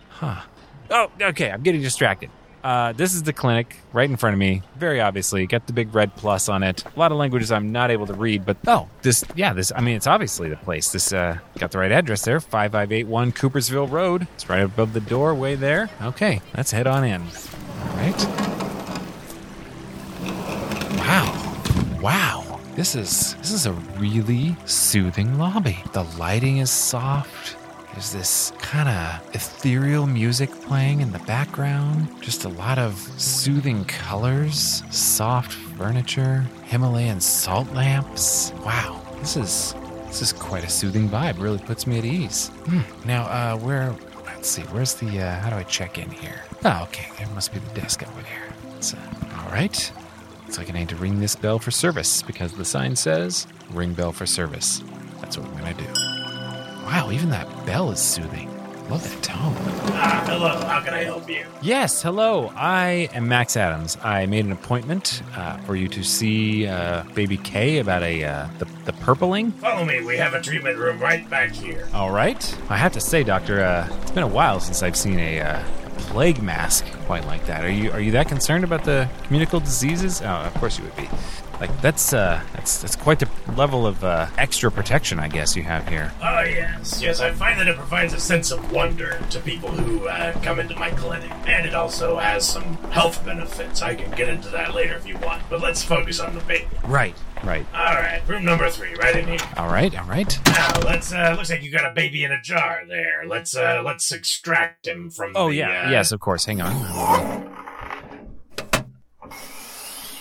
Huh. 0.09 0.41
Oh, 0.91 1.11
okay. 1.21 1.51
I'm 1.51 1.63
getting 1.63 1.83
distracted. 1.83 2.31
Uh, 2.63 2.93
this 2.93 3.15
is 3.15 3.23
the 3.23 3.33
clinic 3.33 3.77
right 3.93 4.11
in 4.11 4.17
front 4.17 4.35
of 4.35 4.39
me. 4.39 4.61
Very 4.77 5.01
obviously, 5.01 5.47
got 5.47 5.67
the 5.67 5.73
big 5.73 5.95
red 5.95 6.15
plus 6.17 6.49
on 6.49 6.63
it. 6.63 6.85
A 6.85 6.99
lot 6.99 7.11
of 7.11 7.17
languages 7.17 7.51
I'm 7.51 7.73
not 7.73 7.91
able 7.91 8.07
to 8.07 8.13
read, 8.13 8.45
but 8.45 8.59
oh, 8.67 8.87
this, 9.01 9.25
yeah, 9.35 9.55
this. 9.55 9.73
I 9.75 9.81
mean, 9.81 9.97
it's 9.97 10.07
obviously 10.07 10.51
the 10.51 10.57
place. 10.57 10.93
This 10.93 11.11
uh, 11.13 11.39
got 11.59 11.71
the 11.71 11.79
right 11.79 11.91
address 11.91 12.23
there, 12.23 12.39
five 12.39 12.73
five 12.73 12.93
eight 12.93 13.07
one 13.07 13.33
Coopersville 13.33 13.91
Road. 13.91 14.27
It's 14.35 14.49
right 14.51 14.61
above 14.61 14.93
the 14.93 15.01
doorway 15.01 15.55
there. 15.55 15.89
Okay, 16.03 16.43
let's 16.55 16.71
head 16.71 16.87
on 16.87 17.05
in. 17.05 17.23
All 17.23 17.97
right. 17.97 18.27
Wow, 20.99 22.01
wow. 22.03 22.61
This 22.77 22.95
is 22.95 23.37
this 23.37 23.53
is 23.53 23.65
a 23.65 23.73
really 23.73 24.55
soothing 24.67 25.39
lobby. 25.39 25.83
The 25.95 26.05
lighting 26.19 26.59
is 26.59 26.71
soft. 26.71 27.57
There's 27.93 28.13
this 28.13 28.53
kind 28.59 28.89
of 28.89 29.35
ethereal 29.35 30.07
music 30.07 30.51
playing 30.63 31.01
in 31.01 31.13
the 31.13 31.19
background. 31.21 32.09
Just 32.23 32.45
a 32.45 32.49
lot 32.49 32.79
of 32.79 32.97
soothing 33.21 33.85
colors, 33.85 34.83
soft 34.91 35.53
furniture, 35.53 36.47
Himalayan 36.65 37.21
salt 37.21 37.71
lamps. 37.73 38.53
Wow, 38.65 39.03
this 39.19 39.37
is 39.37 39.75
this 40.07 40.23
is 40.23 40.33
quite 40.33 40.65
a 40.65 40.69
soothing 40.69 41.09
vibe. 41.09 41.41
Really 41.41 41.59
puts 41.59 41.87
me 41.87 41.99
at 41.99 42.05
ease. 42.05 42.49
Hmm. 42.67 42.81
Now, 43.07 43.25
uh, 43.25 43.59
where? 43.59 43.95
Let's 44.25 44.49
see. 44.49 44.63
Where's 44.63 44.95
the? 44.95 45.21
Uh, 45.21 45.41
how 45.41 45.51
do 45.51 45.57
I 45.57 45.63
check 45.65 45.99
in 45.99 46.11
here? 46.11 46.43
Oh, 46.65 46.83
okay. 46.85 47.11
There 47.19 47.29
must 47.35 47.53
be 47.53 47.59
the 47.59 47.81
desk 47.81 48.03
over 48.03 48.23
there. 48.23 48.55
It's, 48.77 48.95
uh, 48.95 48.99
all 49.39 49.51
right. 49.53 49.93
Looks 50.45 50.59
like 50.59 50.69
I 50.69 50.73
need 50.73 50.89
to 50.89 50.97
ring 50.97 51.21
this 51.21 51.37
bell 51.37 51.59
for 51.59 51.71
service 51.71 52.23
because 52.23 52.53
the 52.55 52.65
sign 52.65 52.97
says 52.97 53.47
ring 53.71 53.95
bell 53.95 54.13
for 54.13 54.27
service. 54.27 54.83
That's 55.21 55.39
what 55.39 55.47
I'm 55.47 55.57
gonna 55.59 55.75
do. 55.75 56.10
Wow, 56.91 57.13
even 57.13 57.31
that 57.31 57.47
bell 57.67 57.93
is 57.93 58.01
soothing. 58.01 58.49
Love 58.89 59.09
that 59.09 59.23
tone. 59.23 59.55
Ah, 59.95 60.25
hello. 60.27 60.49
How 60.67 60.81
can 60.81 60.93
I 60.93 61.05
help 61.05 61.31
you? 61.31 61.47
Yes, 61.63 62.03
hello. 62.03 62.53
I 62.57 63.09
am 63.15 63.29
Max 63.29 63.57
Adams. 63.57 63.97
I 64.03 64.27
made 64.27 64.45
an 64.45 64.51
appointment 64.51 65.23
uh, 65.37 65.59
for 65.59 65.77
you 65.77 65.87
to 65.87 66.03
see 66.03 66.67
uh, 66.67 67.05
Baby 67.15 67.37
K 67.37 67.79
about 67.79 68.03
a 68.03 68.25
uh, 68.25 68.49
the, 68.59 68.65
the 68.87 68.93
purpling. 68.95 69.53
Follow 69.53 69.85
me. 69.85 70.03
We 70.03 70.17
have 70.17 70.35
a 70.35 70.41
treatment 70.43 70.79
room 70.79 70.99
right 70.99 71.31
back 71.31 71.51
here. 71.53 71.87
All 71.95 72.11
right. 72.11 72.59
I 72.69 72.77
have 72.77 72.91
to 72.95 73.01
say, 73.01 73.23
Doctor, 73.23 73.63
uh, 73.63 73.89
it's 74.03 74.11
been 74.11 74.25
a 74.25 74.27
while 74.27 74.59
since 74.59 74.83
I've 74.83 74.97
seen 74.97 75.21
a, 75.21 75.41
uh, 75.41 75.63
a 75.63 76.01
plague 76.01 76.43
mask 76.43 76.85
quite 77.07 77.25
like 77.27 77.47
that. 77.47 77.65
Are 77.65 77.71
you 77.71 77.93
are 77.93 78.01
you 78.01 78.11
that 78.11 78.27
concerned 78.27 78.65
about 78.65 78.83
the 78.83 79.09
communicable 79.23 79.61
diseases? 79.61 80.23
Oh, 80.23 80.27
of 80.27 80.55
course 80.55 80.77
you 80.77 80.83
would 80.83 80.97
be. 80.97 81.09
Like 81.61 81.81
that's 81.83 82.15
uh, 82.15 82.43
that's 82.55 82.79
that's 82.79 82.97
quite 82.97 83.19
the 83.19 83.29
level 83.55 83.87
of 83.87 84.03
uh, 84.03 84.29
extra 84.39 84.73
protection, 84.73 85.19
I 85.19 85.29
guess 85.29 85.55
you 85.55 85.63
have 85.63 85.87
here. 85.87 86.11
Oh, 86.23 86.41
yes. 86.41 87.03
Yes, 87.03 87.21
I 87.21 87.33
find 87.33 87.61
that 87.61 87.69
it 87.69 87.77
provides 87.77 88.15
a 88.15 88.21
sense 88.21 88.51
of 88.51 88.73
wonder 88.73 89.21
to 89.29 89.41
people 89.41 89.71
who 89.71 90.09
uh, 90.09 90.33
come 90.43 90.59
into 90.59 90.75
my 90.77 90.91
clinic. 90.91 91.31
And 91.47 91.67
it 91.67 91.75
also 91.75 92.19
has 92.19 92.49
some 92.49 92.77
health 92.91 93.23
benefits. 93.27 93.83
I 93.83 93.95
can 93.95 94.11
get 94.13 94.29
into 94.29 94.49
that 94.49 94.75
later 94.75 94.95
if 94.95 95.07
you 95.07 95.19
want. 95.19 95.43
But 95.51 95.61
let's 95.61 95.83
focus 95.83 96.19
on 96.19 96.35
the 96.35 96.41
baby. 96.41 96.67
Right. 96.85 97.17
Right. 97.45 97.67
All 97.75 97.95
right, 97.95 98.21
room 98.29 98.45
number 98.45 98.69
three, 98.69 98.95
right 98.97 99.17
in 99.17 99.27
here. 99.27 99.39
All 99.57 99.69
right. 99.69 99.99
All 99.99 100.07
right. 100.07 100.39
Now 100.47 100.79
let's. 100.81 101.11
Uh, 101.13 101.35
looks 101.37 101.49
like 101.49 101.63
you 101.63 101.71
got 101.71 101.91
a 101.91 101.95
baby 101.95 102.23
in 102.25 102.33
a 102.33 102.41
jar 102.43 102.83
there. 102.87 103.25
Let's. 103.27 103.57
Uh, 103.57 103.83
let's 103.85 104.13
extract 104.13 104.87
him 104.87 105.11
from. 105.11 105.33
Oh 105.35 105.49
the, 105.49 105.57
yeah. 105.57 105.87
uh, 105.87 105.91
Yes, 105.91 106.13
of 106.13 106.21
course. 106.21 106.45
Hang 106.45 106.61
on. 106.61 107.57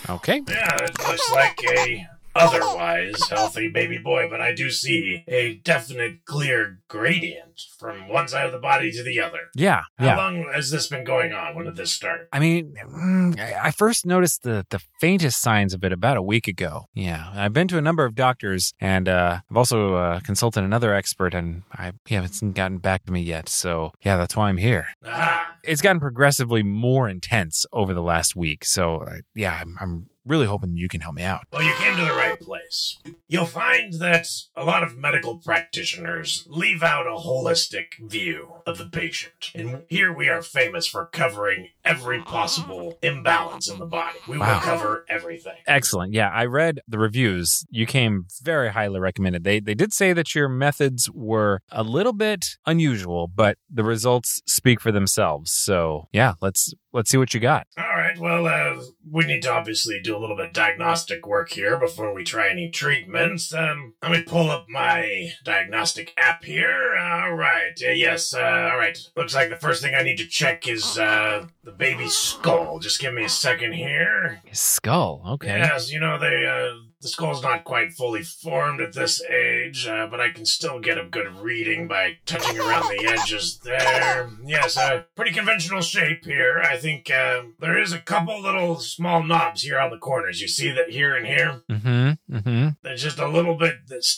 Okay. 0.10 0.42
Yeah, 0.48 0.76
it 0.82 0.98
looks 1.08 1.32
like 1.32 1.60
a 1.70 2.08
otherwise 2.36 3.16
healthy 3.30 3.70
baby 3.70 3.98
boy, 3.98 4.28
but 4.30 4.42
I 4.42 4.54
do 4.54 4.70
see 4.70 5.24
a 5.28 5.56
definite 5.56 6.26
clear 6.26 6.80
gradient 6.88 7.62
from 7.78 8.08
one 8.08 8.28
side 8.28 8.46
of 8.46 8.52
the 8.52 8.60
body 8.60 8.92
to 8.92 9.04
the 9.04 9.20
other. 9.20 9.40
Yeah. 9.56 9.82
How 9.98 10.06
Yeah. 10.06 10.18
long 10.18 10.50
has 10.54 10.72
this 10.72 10.88
been 10.88 11.04
going 11.04 11.34
on? 11.34 11.56
When 11.56 11.66
did 11.66 11.76
this 11.76 11.92
start? 11.92 12.30
I 12.32 12.40
mean, 12.40 12.74
mm, 12.86 13.40
I 13.40 13.68
I 13.70 13.72
first 13.72 14.06
noticed 14.06 14.44
the, 14.44 14.66
the 14.70 14.80
faintest 15.00 15.42
signs 15.42 15.74
of 15.74 15.84
it 15.84 15.92
about 15.92 16.18
a 16.18 16.22
week 16.22 16.48
ago. 16.48 16.86
Yeah, 16.94 17.30
I've 17.36 17.54
been 17.54 17.68
to 17.70 17.78
a 17.78 17.82
number 17.82 18.06
of 18.06 18.16
doctors, 18.16 18.74
and 18.80 19.08
uh, 19.10 19.40
I've 19.50 19.58
also 19.58 19.96
uh, 19.96 20.20
consulted 20.22 20.64
another 20.64 20.94
expert, 20.94 21.34
and 21.34 21.64
I 21.74 21.92
he 22.08 22.16
hasn't 22.16 22.56
gotten 22.56 22.78
back 22.80 23.06
to 23.06 23.12
me 23.12 23.22
yet. 23.22 23.50
So 23.50 23.92
yeah, 24.02 24.18
that's 24.18 24.36
why 24.36 24.50
I'm 24.50 24.58
here. 24.58 24.88
Ah, 25.06 25.56
It's 25.64 25.82
gotten 25.82 26.00
progressively 26.00 26.64
more 26.64 27.10
intense 27.10 27.66
over 27.74 27.94
the 27.94 28.02
last 28.02 28.36
week. 28.36 28.66
So 28.66 28.98
uh, 28.98 29.18
yeah, 29.36 29.60
I'm, 29.62 29.78
I'm 29.82 30.08
really 30.26 30.46
hoping 30.46 30.76
you 30.78 30.88
can 30.88 31.02
help 31.02 31.16
me 31.16 31.24
out. 31.24 31.44
well, 31.52 31.64
you 31.64 31.74
came 31.76 31.96
to 31.96 32.04
the 32.04 32.12
right 32.14 32.40
place. 32.40 32.98
You'll 33.28 33.46
find 33.46 33.94
that 34.00 34.28
a 34.56 34.64
lot 34.64 34.84
of 34.84 34.98
medical 34.98 35.38
practitioners 35.38 36.46
leave 36.48 36.82
out 36.84 37.06
a 37.08 37.12
holistic 37.20 37.94
view 38.00 38.56
of 38.66 38.78
the 38.78 38.86
patient. 38.86 39.52
And 39.56 39.84
here 39.90 40.12
we 40.14 40.28
are 40.30 40.42
famous 40.42 40.88
for 40.88 41.06
covering 41.06 41.70
every 41.86 42.22
possible 42.22 42.98
imbalance 43.02 43.70
in 43.70 43.80
the 43.80 43.86
body. 43.86 44.18
We 44.28 44.38
Wow. 44.38 44.56
will 44.56 44.62
cover 44.62 45.06
everything. 45.10 45.56
Excellent. 45.68 46.14
Yeah, 46.14 46.30
I 46.30 46.46
read 46.46 46.82
the 46.88 47.00
reviews. 47.00 47.66
You 47.70 47.86
came 47.86 48.26
very 48.42 48.70
highly 48.72 49.00
recommended. 49.00 49.44
They 49.44 49.60
they 49.60 49.74
did 49.76 49.94
say 49.94 50.14
that 50.14 50.34
your 50.36 50.50
methods 50.50 51.10
were 51.12 51.62
a 51.72 51.84
little 51.84 52.14
bit 52.14 52.46
unusual, 52.66 53.28
but 53.28 53.58
the 53.70 53.84
results 53.84 54.42
speak 54.48 54.82
for 54.82 54.92
themselves. 54.92 55.52
So, 55.52 56.08
yeah, 56.12 56.34
let's 56.42 56.74
let's 56.94 57.10
see 57.10 57.18
what 57.18 57.34
you 57.34 57.40
got. 57.40 57.68
All 57.78 57.84
right, 57.86 57.99
well, 58.20 58.46
uh, 58.46 58.84
we 59.10 59.26
need 59.26 59.42
to 59.44 59.52
obviously 59.52 60.00
do 60.02 60.16
a 60.16 60.20
little 60.20 60.36
bit 60.36 60.48
of 60.48 60.54
diagnostic 60.54 61.26
work 61.26 61.52
here 61.52 61.78
before 61.78 62.14
we 62.14 62.24
try 62.24 62.50
any 62.50 62.70
treatments. 62.70 63.54
Um, 63.54 63.94
let 64.02 64.12
me 64.12 64.24
pull 64.24 64.50
up 64.50 64.68
my 64.70 65.30
diagnostic 65.44 66.14
app 66.18 66.44
here. 66.44 66.96
All 66.98 67.34
right. 67.34 67.74
Uh, 67.82 67.92
yes. 67.92 68.34
Uh, 68.34 68.70
all 68.72 68.78
right. 68.78 68.98
Looks 69.16 69.36
like 69.36 69.50
the 69.50 69.56
first 69.56 69.82
thing 69.82 69.96
I 69.96 70.04
need 70.04 70.18
to 70.18 70.28
check 70.28 70.68
is 70.68 70.98
uh, 70.98 71.48
the 71.64 71.72
baby's 71.72 72.14
skull. 72.14 72.80
Just 72.80 73.00
give 73.00 73.14
me 73.14 73.24
a 73.24 73.30
second 73.30 73.74
here. 73.74 74.42
His 74.46 74.60
skull. 74.60 75.24
Okay. 75.28 75.58
Yes, 75.60 75.92
you 75.92 76.00
know 76.00 76.20
they 76.20 76.46
uh, 76.46 76.89
the 77.02 77.08
skull's 77.08 77.42
not 77.42 77.64
quite 77.64 77.94
fully 77.94 78.24
formed 78.24 78.82
at 78.82 78.94
this 78.94 79.24
age, 79.26 79.88
uh, 79.88 80.08
but 80.08 80.20
I 80.20 80.32
can 80.32 80.46
still 80.46 80.80
get 80.80 80.98
a 80.98 81.06
good 81.06 81.28
reading 81.38 81.88
by 81.88 82.18
touching 82.26 82.60
around 82.60 82.84
the 82.90 83.08
edges 83.08 83.60
there. 83.64 84.30
Yes, 84.46 84.76
a 84.78 85.06
pretty 85.16 85.32
conventional 85.32 85.82
shape 85.82 86.26
here. 86.26 86.60
I 86.64 86.78
think 86.78 87.10
uh, 87.10 87.44
there 87.60 87.78
is 87.80 87.94
a 87.94 88.00
couple 88.00 88.42
little 88.42 88.78
small 88.80 89.24
knobs 89.24 89.62
here 89.62 89.80
on 89.80 89.92
the 89.92 89.98
corners. 89.98 90.42
You 90.42 90.48
see 90.48 90.72
that 90.72 90.90
here 90.90 91.16
and 91.16 91.26
here? 91.26 91.62
Mm-hmm. 91.70 92.36
Mm-hmm. 92.36 92.68
There's 92.84 93.04
just 93.04 93.20
a 93.20 93.28
little 93.28 93.56
bit, 93.56 93.76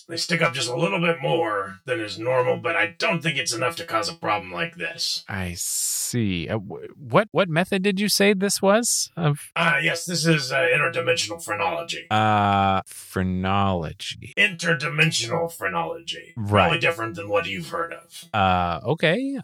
they 0.07 0.17
stick 0.17 0.41
up 0.41 0.53
just 0.53 0.69
a 0.69 0.75
little 0.75 0.99
bit 0.99 1.17
more 1.21 1.79
than 1.85 1.99
is 1.99 2.17
normal, 2.17 2.57
but 2.57 2.75
I 2.75 2.95
don't 2.97 3.21
think 3.21 3.37
it's 3.37 3.53
enough 3.53 3.75
to 3.77 3.85
cause 3.85 4.09
a 4.09 4.13
problem 4.13 4.51
like 4.51 4.75
this. 4.75 5.23
I 5.29 5.53
see. 5.57 6.47
Uh, 6.49 6.57
wh- 6.57 6.97
what 6.97 7.27
what 7.31 7.47
method 7.49 7.83
did 7.83 7.99
you 7.99 8.09
say 8.09 8.33
this 8.33 8.61
was 8.61 9.09
of 9.15 9.51
Ah, 9.55 9.77
yes, 9.77 10.05
this 10.05 10.25
is 10.25 10.51
uh, 10.51 10.67
interdimensional 10.73 11.43
phrenology. 11.43 12.07
uh 12.09 12.70
phrenology? 12.85 14.33
Interdimensional 14.37 15.51
phrenology. 15.51 16.33
Right. 16.35 16.63
Probably 16.63 16.79
different 16.79 17.15
than 17.15 17.29
what 17.29 17.45
you've 17.47 17.69
heard 17.69 17.93
of. 17.93 18.25
Uh 18.33 18.79
okay. 18.93 19.39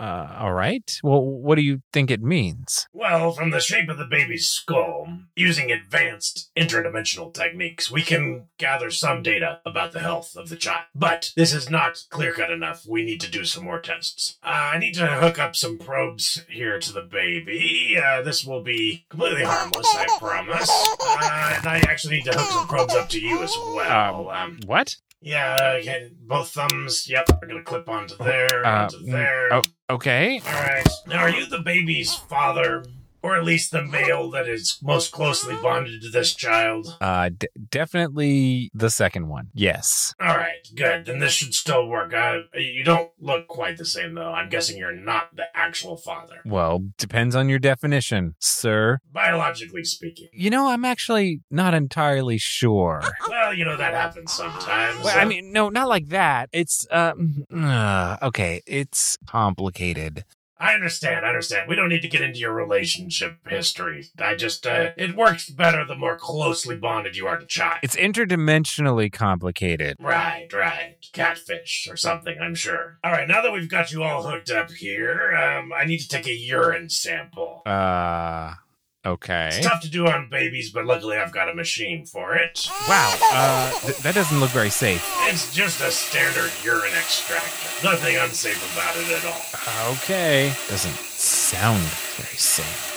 Uh, 0.00 0.34
all 0.38 0.54
right. 0.54 0.98
Well, 1.04 1.22
what 1.22 1.56
do 1.56 1.62
you 1.62 1.82
think 1.92 2.10
it 2.10 2.22
means? 2.22 2.86
Well, 2.90 3.32
from 3.32 3.50
the 3.50 3.60
shape 3.60 3.90
of 3.90 3.98
the 3.98 4.06
baby's 4.06 4.48
skull, 4.48 5.06
using 5.36 5.70
advanced 5.70 6.50
interdimensional 6.56 7.34
techniques, 7.34 7.90
we 7.90 8.00
can 8.00 8.46
gather 8.56 8.90
some 8.90 9.22
data 9.22 9.60
about 9.66 9.92
the 9.92 10.00
health 10.00 10.36
of 10.36 10.48
the 10.48 10.56
child. 10.56 10.84
But 10.94 11.32
this 11.36 11.52
is 11.52 11.68
not 11.68 12.04
clear 12.08 12.32
cut 12.32 12.50
enough. 12.50 12.86
We 12.88 13.04
need 13.04 13.20
to 13.20 13.30
do 13.30 13.44
some 13.44 13.64
more 13.64 13.78
tests. 13.78 14.38
Uh, 14.42 14.70
I 14.74 14.78
need 14.78 14.94
to 14.94 15.06
hook 15.06 15.38
up 15.38 15.54
some 15.54 15.76
probes 15.76 16.42
here 16.48 16.78
to 16.80 16.92
the 16.94 17.02
baby. 17.02 17.98
Uh, 18.02 18.22
this 18.22 18.42
will 18.42 18.62
be 18.62 19.04
completely 19.10 19.44
harmless, 19.44 19.94
I 19.94 20.06
promise. 20.18 20.70
Uh, 20.98 21.54
and 21.58 21.66
I 21.66 21.82
actually 21.88 22.16
need 22.16 22.24
to 22.24 22.32
hook 22.38 22.50
some 22.50 22.66
probes 22.68 22.94
up 22.94 23.10
to 23.10 23.20
you 23.20 23.42
as 23.42 23.54
well. 23.74 24.30
Um, 24.30 24.60
What? 24.64 24.96
Yeah, 25.20 25.56
uh, 25.60 25.64
uh, 25.64 25.76
okay, 25.80 26.10
both 26.20 26.50
thumbs. 26.50 27.08
Yep, 27.08 27.26
we're 27.40 27.48
gonna 27.48 27.62
clip 27.62 27.88
onto 27.88 28.14
oh, 28.18 28.24
there, 28.24 28.66
Uh, 28.66 28.82
onto 28.84 28.98
mm, 28.98 29.12
there. 29.12 29.52
oh, 29.52 29.62
okay. 29.90 30.40
All 30.46 30.52
right. 30.62 30.88
Now, 31.06 31.20
are 31.20 31.30
you 31.30 31.46
the 31.46 31.60
baby's 31.60 32.14
father, 32.14 32.84
or 33.22 33.36
at 33.36 33.44
least 33.44 33.70
the 33.72 33.82
male 33.84 34.30
that 34.30 34.48
is 34.48 34.78
most 34.82 35.12
closely 35.12 35.54
bonded 35.62 36.02
to 36.02 36.08
this 36.10 36.34
child? 36.34 36.96
Uh, 37.00 37.30
d- 37.36 37.48
definitely 37.70 38.70
the 38.74 38.90
second 38.90 39.28
one. 39.28 39.48
Yes. 39.54 40.14
All 40.20 40.36
right, 40.36 40.66
good. 40.74 41.06
Then 41.06 41.18
this 41.18 41.32
should 41.32 41.54
still 41.54 41.86
work. 41.86 42.12
Uh, 42.14 42.38
you 42.54 42.84
don't 42.84 43.10
look 43.18 43.46
quite 43.48 43.76
the 43.78 43.84
same, 43.84 44.14
though. 44.14 44.32
I'm 44.32 44.48
guessing 44.48 44.78
you're 44.78 44.92
not 44.94 45.34
the 45.36 45.44
actual 45.54 45.96
father, 45.96 46.36
Well, 46.44 46.84
depends 46.98 47.34
on 47.34 47.48
your 47.48 47.58
definition, 47.58 48.34
sir. 48.38 48.98
biologically 49.12 49.84
speaking. 49.84 50.28
You 50.32 50.50
know, 50.50 50.68
I'm 50.68 50.84
actually 50.84 51.40
not 51.50 51.74
entirely 51.74 52.38
sure. 52.38 53.02
Well, 53.28 53.54
you 53.54 53.64
know 53.64 53.76
that 53.76 53.94
happens 53.94 54.32
sometimes. 54.32 55.04
Well, 55.04 55.16
I 55.16 55.22
Uh, 55.22 55.26
mean, 55.26 55.52
no, 55.52 55.68
not 55.68 55.88
like 55.88 56.08
that. 56.08 56.48
It's 56.52 56.86
um, 56.90 57.44
uh, 57.54 58.16
okay. 58.22 58.60
It's 58.66 59.16
complicated. 59.26 60.24
I 60.60 60.74
understand. 60.74 61.24
I 61.24 61.30
understand. 61.30 61.68
We 61.68 61.74
don't 61.74 61.88
need 61.88 62.02
to 62.02 62.08
get 62.08 62.20
into 62.20 62.38
your 62.38 62.52
relationship 62.52 63.38
history. 63.48 64.04
I 64.18 64.34
just, 64.34 64.66
uh, 64.66 64.90
it 64.96 65.16
works 65.16 65.48
better 65.48 65.86
the 65.86 65.96
more 65.96 66.18
closely 66.18 66.76
bonded 66.76 67.16
you 67.16 67.26
are 67.26 67.38
to 67.38 67.46
child. 67.46 67.78
It's 67.82 67.96
interdimensionally 67.96 69.10
complicated. 69.10 69.96
Right, 69.98 70.48
right. 70.52 70.96
Catfish 71.12 71.88
or 71.90 71.96
something, 71.96 72.36
I'm 72.38 72.54
sure. 72.54 72.98
All 73.02 73.12
right, 73.12 73.26
now 73.26 73.40
that 73.40 73.52
we've 73.52 73.70
got 73.70 73.90
you 73.90 74.02
all 74.02 74.22
hooked 74.22 74.50
up 74.50 74.70
here, 74.70 75.34
um, 75.34 75.72
I 75.72 75.86
need 75.86 75.98
to 75.98 76.08
take 76.08 76.26
a 76.26 76.34
urine 76.34 76.90
sample. 76.90 77.62
Uh, 77.64 78.54
okay. 79.04 79.48
It's 79.52 79.66
tough 79.66 79.80
to 79.82 79.90
do 79.90 80.06
on 80.06 80.28
babies, 80.30 80.70
but 80.70 80.84
luckily 80.86 81.16
I've 81.16 81.32
got 81.32 81.48
a 81.48 81.54
machine 81.54 82.06
for 82.06 82.34
it. 82.34 82.68
Wow. 82.88 83.16
Uh, 83.32 83.70
th- 83.80 83.98
that 83.98 84.14
doesn't 84.14 84.40
look 84.40 84.50
very 84.50 84.70
safe. 84.70 85.04
It's 85.28 85.54
just 85.54 85.80
a 85.80 85.90
standard 85.90 86.50
urine 86.64 86.92
extractor. 86.98 87.86
Nothing 87.86 88.16
unsafe 88.16 88.60
about 88.74 88.96
it 88.96 89.10
at 89.10 89.24
all. 89.24 89.92
Okay. 89.94 90.52
Doesn't 90.68 90.96
sound 90.96 91.80
very 92.16 92.36
safe. 92.36 92.89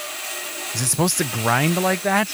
Is 0.74 0.82
it 0.82 0.86
supposed 0.86 1.18
to 1.18 1.24
grind 1.42 1.80
like 1.80 2.02
that? 2.02 2.28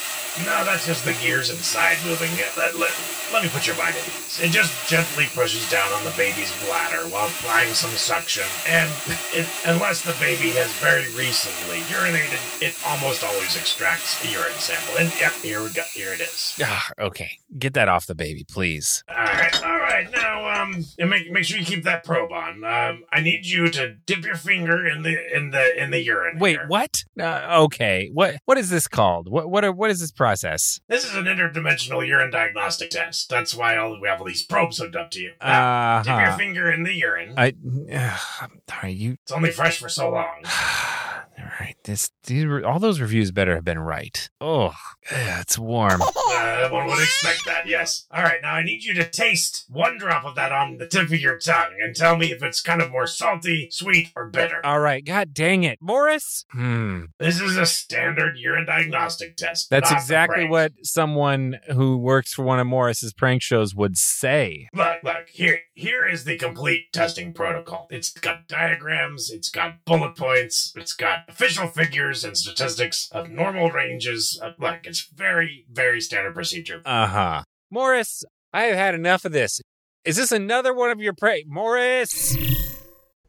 No, 0.47 0.64
that's 0.64 0.87
just 0.87 1.04
the 1.04 1.12
gears 1.14 1.50
inside 1.50 1.99
moving. 2.06 2.30
Let, 2.56 2.75
let, 2.78 2.90
let 3.32 3.42
me 3.42 3.50
put 3.50 3.66
your 3.66 3.76
mind 3.76 3.97
at 3.97 4.06
ease. 4.09 4.40
It 4.42 4.50
just 4.50 4.73
gently 4.88 5.26
pushes 5.35 5.68
down 5.68 5.92
on 5.92 6.04
the 6.04 6.14
baby's 6.16 6.50
bladder 6.64 7.06
while 7.09 7.26
applying 7.26 7.75
some 7.75 7.90
suction. 7.90 8.44
And 8.66 8.90
it, 9.35 9.47
unless 9.66 10.00
the 10.02 10.14
baby 10.18 10.50
has 10.52 10.73
very 10.75 11.04
recently 11.12 11.80
urinated, 11.92 12.40
it 12.62 12.75
almost 12.87 13.23
always 13.23 13.56
extracts 13.56 14.25
a 14.25 14.28
urine 14.28 14.52
sample. 14.54 14.97
And 14.97 15.12
yep, 15.20 15.32
here 15.42 15.62
we 15.62 15.68
go. 15.70 15.82
Here 15.92 16.14
it 16.14 16.20
is. 16.20 16.59
Ah, 16.62 16.88
okay. 16.99 17.38
Get 17.59 17.75
that 17.75 17.88
off 17.88 18.06
the 18.06 18.14
baby, 18.14 18.44
please. 18.44 19.04
All 19.11 19.16
right, 19.16 19.62
all 19.64 19.78
right. 19.78 20.11
Now, 20.12 20.39
um, 20.62 20.85
and 20.99 21.11
make 21.11 21.31
make 21.31 21.45
sure 21.45 21.59
you 21.59 21.64
keep 21.64 21.85
that 21.85 22.05
probe 22.05 22.33
on. 22.33 22.64
Um, 22.64 23.05
I 23.12 23.21
need 23.21 23.47
you 23.47 23.71
to 23.71 23.95
dip 23.95 24.25
your 24.25 24.35
finger 24.35 24.87
in 24.87 25.02
the 25.02 25.37
in 25.37 25.50
the 25.50 25.83
in 25.83 25.90
the 25.90 26.00
urine. 26.00 26.38
Wait, 26.38 26.52
here. 26.52 26.67
what? 26.69 27.05
Uh, 27.19 27.62
okay. 27.64 28.11
What 28.12 28.37
what 28.45 28.59
is 28.59 28.71
this 28.71 28.88
called? 28.88 29.29
What 29.29 29.50
what 29.50 29.64
are, 29.64 29.73
what 29.73 29.90
is 29.90 30.00
this 30.00 30.12
process? 30.12 30.81
This 30.88 31.05
is 31.05 31.14
an 31.14 31.25
interdimensional 31.25 32.07
urine 32.07 32.31
diagnostic 32.31 32.90
test. 32.90 33.29
That's 33.29 33.55
why 33.55 33.76
all, 33.76 34.00
we 34.00 34.09
have 34.09 34.21
all 34.21 34.26
these 34.26 34.43
probes 34.43 34.79
hooked 34.79 34.97
up 34.97 35.11
to 35.12 35.21
you. 35.21 35.33
Now, 35.43 35.99
Uh 35.99 36.02
dip 36.02 36.21
your 36.21 36.33
finger 36.33 36.71
in 36.71 36.83
the 36.83 36.95
urine. 36.95 37.35
I 37.37 37.55
uh, 37.93 38.17
all 38.40 38.79
right, 38.83 38.97
you 38.97 39.17
It's 39.23 39.33
only 39.33 39.50
fresh 39.50 39.79
for 39.79 39.88
so 39.88 40.11
long. 40.11 40.43
all 41.40 41.50
right. 41.59 41.76
This 41.85 42.11
these, 42.25 42.44
re- 42.44 42.62
all 42.62 42.78
those 42.78 43.00
reviews 43.00 43.30
better 43.30 43.54
have 43.54 43.64
been 43.64 43.78
right. 43.78 44.28
Oh, 44.40 44.75
it's 45.11 45.59
warm. 45.59 46.02
Uh, 46.40 46.68
one 46.70 46.87
would 46.87 46.99
expect 46.99 47.44
that, 47.47 47.66
yes. 47.66 48.06
All 48.11 48.23
right, 48.23 48.40
now 48.40 48.54
I 48.54 48.62
need 48.62 48.82
you 48.82 48.94
to 48.94 49.09
taste 49.09 49.66
one 49.68 49.99
drop 49.99 50.25
of 50.25 50.37
that 50.37 50.52
on 50.52 50.78
the 50.78 50.87
tip 50.87 51.04
of 51.04 51.20
your 51.20 51.38
tongue 51.38 51.75
and 51.82 51.94
tell 51.94 52.16
me 52.16 52.32
if 52.32 52.42
it's 52.42 52.61
kind 52.61 52.80
of 52.80 52.90
more 52.90 53.06
salty, 53.06 53.68
sweet, 53.70 54.11
or 54.16 54.28
bitter. 54.28 54.64
All 54.64 54.80
right. 54.80 55.04
God 55.04 55.35
dang 55.35 55.64
it, 55.64 55.78
Morris. 55.80 56.44
Hmm. 56.52 57.06
This 57.18 57.40
is 57.40 57.56
a 57.56 57.66
standard 57.66 58.38
urine 58.38 58.66
diagnostic 58.66 59.37
test. 59.37 59.70
That's 59.70 59.90
exactly 59.90 60.47
what 60.49 60.73
someone 60.82 61.59
who 61.73 61.99
works 61.99 62.32
for 62.32 62.44
one 62.44 62.59
of 62.59 62.66
Morris's 62.66 63.12
prank 63.12 63.42
shows 63.42 63.75
would 63.75 63.99
say. 63.99 64.68
Look, 64.73 65.02
look, 65.02 65.28
here 65.28 65.61
here 65.75 66.06
is 66.06 66.25
the 66.25 66.37
complete 66.37 66.92
testing 66.92 67.32
protocol. 67.32 67.87
It's 67.90 68.12
got 68.12 68.49
diagrams, 68.49 69.30
it's 69.30 69.50
got 69.50 69.85
bullet 69.85 70.16
points, 70.16 70.73
it's 70.76 70.92
got 70.92 71.30
official 71.31 71.69
figures 71.69 72.25
and 72.25 72.37
statistics 72.37 73.09
of 73.13 73.31
normal 73.31 73.71
ranges. 73.71 74.41
Uh, 74.43 74.51
look, 74.59 74.81
it's 74.85 75.09
very, 75.15 75.65
very 75.71 76.01
standard 76.01 76.35
procedure. 76.35 76.83
Uh 76.85 77.07
huh. 77.07 77.43
Morris, 77.71 78.25
I 78.53 78.65
have 78.65 78.77
had 78.77 78.95
enough 78.95 79.25
of 79.25 79.33
this. 79.33 79.61
Is 80.05 80.17
this 80.17 80.33
another 80.33 80.75
one 80.75 80.91
of 80.91 81.01
your 81.01 81.13
prank, 81.13 81.47
Morris? 81.47 82.37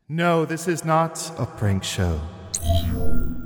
No, 0.09 0.45
this 0.45 0.67
is 0.67 0.83
not 0.83 1.31
a 1.37 1.45
prank 1.45 1.83
show. 1.83 2.19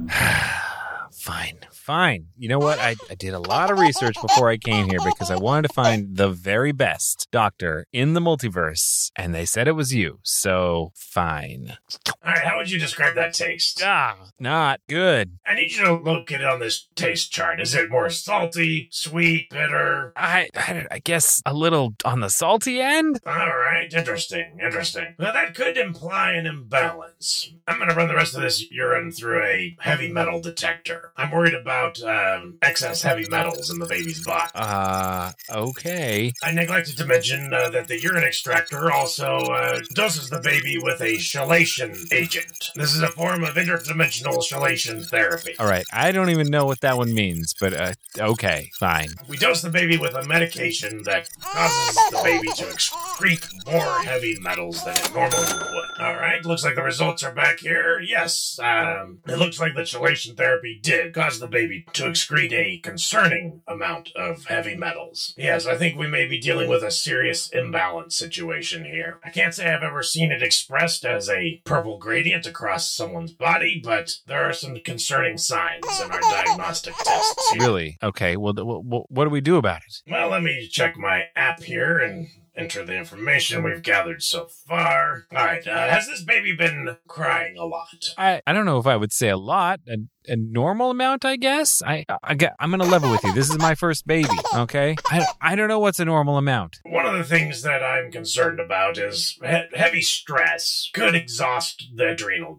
fine, 1.12 1.60
fine. 1.86 2.26
You 2.36 2.50
know 2.50 2.58
what? 2.58 2.80
I, 2.80 2.96
I 3.10 3.16
did 3.16 3.36
a 3.36 3.40
lot 3.40 3.70
of 3.70 3.78
research 3.78 4.20
before 4.20 4.50
I 4.50 4.58
came 4.58 4.90
here 4.90 5.00
because 5.06 5.30
I 5.30 5.36
wanted 5.36 5.68
to 5.68 5.74
find 5.74 6.18
the 6.18 6.30
very 6.30 6.72
best 6.72 7.28
doctor 7.32 7.86
in 7.94 8.14
the 8.14 8.20
multiverse, 8.20 9.12
and 9.16 9.36
they 9.36 9.46
said 9.46 9.68
it 9.68 9.74
was 9.74 9.94
you. 9.94 10.20
So 10.24 10.92
fine. 10.96 11.78
All 12.26 12.34
right, 12.34 12.44
how 12.44 12.58
would 12.58 12.72
you 12.72 12.80
describe 12.80 13.14
that 13.16 13.36
taste? 13.36 13.82
Ah, 13.84 14.18
not 14.40 14.80
good. 14.90 15.38
I 15.46 15.54
need 15.54 15.74
you 15.74 15.86
to 15.86 15.94
look 15.94 16.32
at 16.32 16.42
it 16.42 16.48
on 16.48 16.60
this 16.60 16.88
taste 16.96 17.32
chart. 17.32 17.62
Is 17.62 17.76
it 17.76 17.92
more 17.92 18.10
salty, 18.10 18.88
sweet, 18.92 19.52
bitter? 19.52 20.12
I, 20.16 20.50
I, 20.56 20.88
I 20.90 21.00
guess 21.00 21.42
a 21.46 21.54
little 21.54 21.94
on 22.04 22.22
the 22.22 22.30
salty 22.30 22.82
end. 22.82 23.20
All 23.28 23.34
right, 23.34 23.94
interesting, 23.94 24.58
interesting. 24.64 25.14
Now 25.20 25.34
that 25.34 25.54
could 25.54 25.78
imply 25.78 26.32
an 26.32 26.48
imbalance. 26.48 27.54
I'm 27.68 27.78
going 27.78 27.90
to 27.90 27.96
run 27.96 28.08
the 28.08 28.16
rest 28.16 28.36
of 28.36 28.42
this 28.42 28.72
urine 28.72 29.12
through 29.12 29.44
a 29.44 29.76
heavy 29.80 30.12
metal 30.12 30.42
detector. 30.42 31.12
I'm 31.16 31.30
worried 31.30 31.54
about 31.54 31.75
um, 32.04 32.58
excess 32.62 33.02
heavy 33.02 33.26
metals 33.30 33.70
in 33.70 33.80
the 33.80 33.86
baby's 33.86 34.24
body. 34.24 34.52
Uh, 34.56 35.32
okay. 35.52 36.34
I 36.44 36.52
neglected 36.52 36.98
to 36.98 37.06
mention 37.06 37.54
uh, 37.54 37.70
that 37.70 37.88
the 37.88 38.00
urine 38.02 38.24
extractor 38.24 38.92
also 38.92 39.38
uh, 39.38 39.80
doses 39.94 40.30
the 40.30 40.40
baby 40.42 40.78
with 40.82 41.02
a 41.02 41.16
chelation 41.16 42.12
agent. 42.12 42.72
This 42.76 42.94
is 42.94 43.02
a 43.02 43.08
form 43.08 43.44
of 43.44 43.56
interdimensional 43.56 44.38
chelation 44.44 45.08
therapy. 45.08 45.56
All 45.60 45.68
right. 45.68 45.86
I 45.94 46.12
don't 46.12 46.30
even 46.30 46.48
know 46.48 46.66
what 46.66 46.82
that 46.82 46.98
one 46.98 47.14
means, 47.14 47.54
but 47.60 47.74
uh, 47.74 47.94
okay, 48.18 48.70
fine. 48.80 49.10
We 49.28 49.38
dose 49.38 49.62
the 49.62 49.70
baby 49.70 49.98
with 49.98 50.14
a 50.14 50.26
medication 50.26 51.04
that 51.04 51.30
causes 51.42 51.96
the 52.12 52.22
baby 52.24 52.48
to 52.48 52.64
excrete 52.66 53.48
more 53.72 54.00
heavy 54.04 54.38
metals 54.40 54.84
than 54.84 54.96
it 54.96 55.14
normally 55.14 55.54
would. 55.54 55.86
All 56.00 56.16
right, 56.16 56.46
looks 56.46 56.64
like 56.64 56.76
the 56.76 56.84
results 56.84 57.24
are 57.24 57.34
back 57.34 57.60
here. 57.60 58.00
Yes, 58.00 58.60
um, 58.62 59.20
it 59.28 59.38
looks 59.38 59.60
like 59.60 59.76
the 59.76 59.82
chelation 59.82 60.36
therapy 60.36 60.80
did 60.82 61.14
cause 61.14 61.40
the 61.40 61.48
baby 61.48 61.65
baby 61.66 61.86
to 61.94 62.04
excrete 62.04 62.52
a 62.54 62.78
concerning 62.80 63.62
amount 63.68 64.10
of 64.16 64.46
heavy 64.46 64.76
metals. 64.76 65.34
Yes, 65.38 65.66
I 65.66 65.76
think 65.76 65.98
we 65.98 66.08
may 66.08 66.28
be 66.28 66.40
dealing 66.40 66.70
with 66.70 66.84
a 66.84 66.92
serious 66.92 67.50
imbalance 67.50 68.16
situation 68.16 68.86
here. 68.86 69.20
I 69.24 69.30
can't 69.30 69.54
say 69.54 69.74
I've 69.74 69.84
ever 69.84 70.04
seen 70.04 70.32
it 70.32 70.44
expressed 70.44 71.06
as 71.06 71.30
a 71.30 71.62
purple 71.66 71.98
gradient 71.98 72.46
across 72.46 72.92
someone's 72.92 73.32
body, 73.32 73.82
but 73.84 74.18
there 74.28 74.44
are 74.44 74.54
some 74.54 74.78
concerning 74.84 75.38
signs 75.38 75.86
in 76.00 76.12
our 76.12 76.22
diagnostic 76.22 76.96
tests. 76.98 77.52
Here. 77.52 77.62
Really? 77.62 77.98
Okay. 78.04 78.38
Well, 78.38 78.54
th- 78.54 78.66
wh- 78.66 79.12
what 79.12 79.24
do 79.26 79.30
we 79.30 79.42
do 79.42 79.58
about 79.58 79.82
it? 79.88 80.02
Well, 80.10 80.30
let 80.30 80.44
me 80.44 80.68
check 80.72 80.98
my 80.98 81.26
app 81.36 81.64
here 81.64 81.98
and 82.00 82.28
enter 82.58 82.86
the 82.86 82.96
information 82.98 83.64
we've 83.64 83.82
gathered 83.82 84.24
so 84.24 84.48
far. 84.68 85.26
All 85.32 85.46
right, 85.46 85.66
uh, 85.68 85.90
has 85.90 86.08
this 86.08 86.24
baby 86.24 86.56
been 86.56 86.98
crying 87.08 87.58
a 87.58 87.66
lot? 87.66 87.88
I, 88.18 88.42
I 88.46 88.54
don't 88.54 88.66
know 88.66 88.80
if 88.80 88.88
I 88.88 88.96
would 88.96 89.14
say 89.14 89.30
a 89.30 89.38
lot, 89.38 89.80
a, 89.88 89.98
a 90.28 90.36
normal 90.36 90.92
amount, 90.92 91.26
I 91.26 91.36
guess. 91.36 91.82
I, 91.86 92.06
I 92.24 92.38
I'm 92.60 92.72
gonna 92.72 92.86
level 92.86 93.12
with 93.12 93.24
you. 93.24 93.34
This 93.34 93.50
is 93.50 93.58
my 93.58 93.76
first 93.76 94.08
baby. 94.08 94.30
Okay. 94.54 94.96
I, 95.08 95.26
I 95.42 95.56
don't 95.56 95.68
know 95.68 95.80
what's 95.80 96.00
a 96.00 96.06
normal 96.06 96.38
amount. 96.38 96.80
One 96.84 97.06
of 97.06 97.14
the 97.14 97.24
things 97.24 97.62
that 97.64 97.84
I'm 97.84 98.12
concerned 98.12 98.60
about 98.60 98.98
is 98.98 99.38
he- 99.42 99.78
heavy 99.78 100.02
stress 100.02 100.90
could 100.94 101.16
exhaust 101.16 101.90
the 101.94 102.10
adrenal 102.12 102.56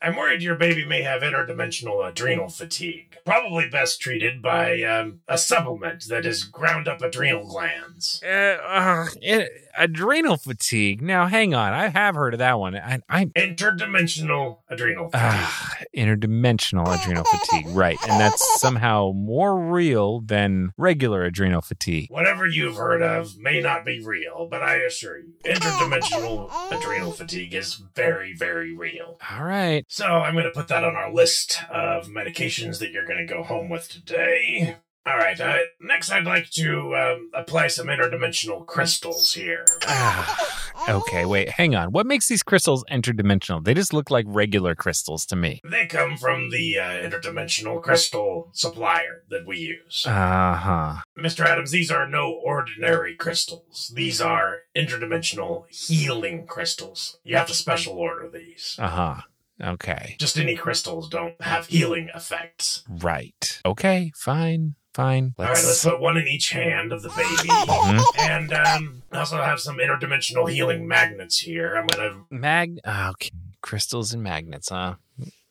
I'm 0.00 0.16
worried 0.16 0.42
your 0.42 0.56
baby 0.56 0.84
may 0.84 1.02
have 1.02 1.22
interdimensional 1.22 2.06
adrenal 2.08 2.48
fatigue, 2.48 3.16
probably 3.24 3.68
best 3.68 4.00
treated 4.00 4.42
by 4.42 4.82
um, 4.82 5.20
a 5.28 5.38
supplement 5.38 6.04
that 6.08 6.26
is 6.26 6.44
ground 6.44 6.88
up 6.88 7.02
adrenal 7.02 7.46
glands. 7.46 8.22
Uh, 8.24 8.58
uh, 8.62 9.06
adrenal 9.76 10.36
fatigue. 10.36 11.02
Now, 11.02 11.26
hang 11.26 11.54
on. 11.54 11.72
I 11.72 11.88
have 11.88 12.14
heard 12.14 12.34
of 12.34 12.38
that 12.38 12.58
one. 12.58 12.76
I, 12.76 13.00
I'm 13.08 13.30
Interdimensional 13.30 14.58
adrenal 14.68 15.10
fatigue. 15.10 15.20
Ah, 15.22 15.74
interdimensional 15.96 17.00
adrenal 17.00 17.24
fatigue, 17.24 17.66
right? 17.68 17.96
And 18.02 18.20
that's 18.20 18.60
somehow 18.60 19.12
more 19.14 19.58
real 19.58 20.20
than 20.20 20.72
regular 20.76 21.24
adrenal 21.24 21.62
fatigue. 21.62 22.08
Whatever 22.10 22.46
you've 22.46 22.76
heard 22.76 23.02
of 23.02 23.36
may 23.38 23.60
not 23.60 23.84
be 23.84 24.04
real, 24.04 24.48
but 24.50 24.62
I 24.62 24.76
assure 24.76 25.18
you, 25.18 25.32
interdimensional 25.44 26.50
adrenal 26.70 27.12
fatigue 27.12 27.54
is 27.54 27.82
very, 27.94 28.34
very 28.34 28.74
real. 28.74 29.18
All 29.30 29.44
right. 29.44 29.84
So 29.88 30.06
I'm 30.06 30.34
going 30.34 30.44
to 30.44 30.50
put 30.50 30.68
that 30.68 30.84
on 30.84 30.96
our 30.96 31.12
list 31.12 31.62
of 31.70 32.08
medications 32.08 32.78
that 32.78 32.90
you're 32.92 33.06
going 33.06 33.26
to 33.26 33.32
go 33.32 33.42
home 33.42 33.68
with 33.68 33.88
today. 33.88 34.76
All 35.04 35.16
right. 35.16 35.38
Uh, 35.40 35.58
next, 35.80 36.10
I'd 36.10 36.24
like 36.24 36.50
to 36.50 36.94
um, 36.94 37.30
apply 37.34 37.66
some 37.66 37.88
interdimensional 37.88 38.64
crystals 38.64 39.32
here. 39.32 39.64
Ah, 39.84 40.62
okay, 40.88 41.24
wait, 41.24 41.48
hang 41.50 41.74
on. 41.74 41.90
What 41.90 42.06
makes 42.06 42.28
these 42.28 42.44
crystals 42.44 42.84
interdimensional? 42.90 43.64
They 43.64 43.74
just 43.74 43.92
look 43.92 44.10
like 44.12 44.26
regular 44.28 44.76
crystals 44.76 45.26
to 45.26 45.36
me. 45.36 45.60
They 45.68 45.86
come 45.86 46.16
from 46.16 46.50
the 46.50 46.78
uh, 46.78 46.82
interdimensional 47.08 47.82
crystal 47.82 48.50
supplier 48.52 49.24
that 49.28 49.44
we 49.44 49.58
use. 49.58 50.04
Uh 50.06 50.54
huh. 50.54 50.94
Mr. 51.18 51.44
Adams, 51.44 51.72
these 51.72 51.90
are 51.90 52.08
no 52.08 52.30
ordinary 52.32 53.16
crystals. 53.16 53.90
These 53.94 54.20
are 54.20 54.60
interdimensional 54.76 55.64
healing 55.68 56.46
crystals. 56.46 57.18
You 57.24 57.36
have 57.36 57.48
to 57.48 57.54
special 57.54 57.94
order 57.94 58.30
these. 58.32 58.76
Uh 58.78 58.88
huh. 58.88 59.20
Okay. 59.60 60.16
Just 60.18 60.38
any 60.38 60.54
crystals 60.56 61.08
don't 61.08 61.40
have 61.42 61.66
healing 61.66 62.08
effects. 62.14 62.84
Right. 62.88 63.60
Okay, 63.64 64.12
fine. 64.16 64.74
Fine. 64.94 65.34
All 65.38 65.46
right, 65.46 65.50
let's 65.54 65.66
Let's. 65.66 65.84
put 65.84 66.00
one 66.00 66.16
in 66.18 66.28
each 66.28 66.50
hand 66.50 66.92
of 66.92 67.02
the 67.02 67.08
baby. 67.10 67.48
Mhm. 67.48 68.04
And 68.18 68.52
um, 68.52 69.02
I 69.10 69.20
also 69.20 69.38
have 69.42 69.58
some 69.60 69.78
interdimensional 69.78 70.50
healing 70.50 70.86
magnets 70.86 71.38
here. 71.38 71.74
I'm 71.76 71.86
gonna. 71.86 72.24
Mag. 72.30 72.78
ah, 72.84 73.10
Okay. 73.10 73.30
Crystals 73.62 74.12
and 74.12 74.22
magnets, 74.22 74.68
huh? 74.70 74.96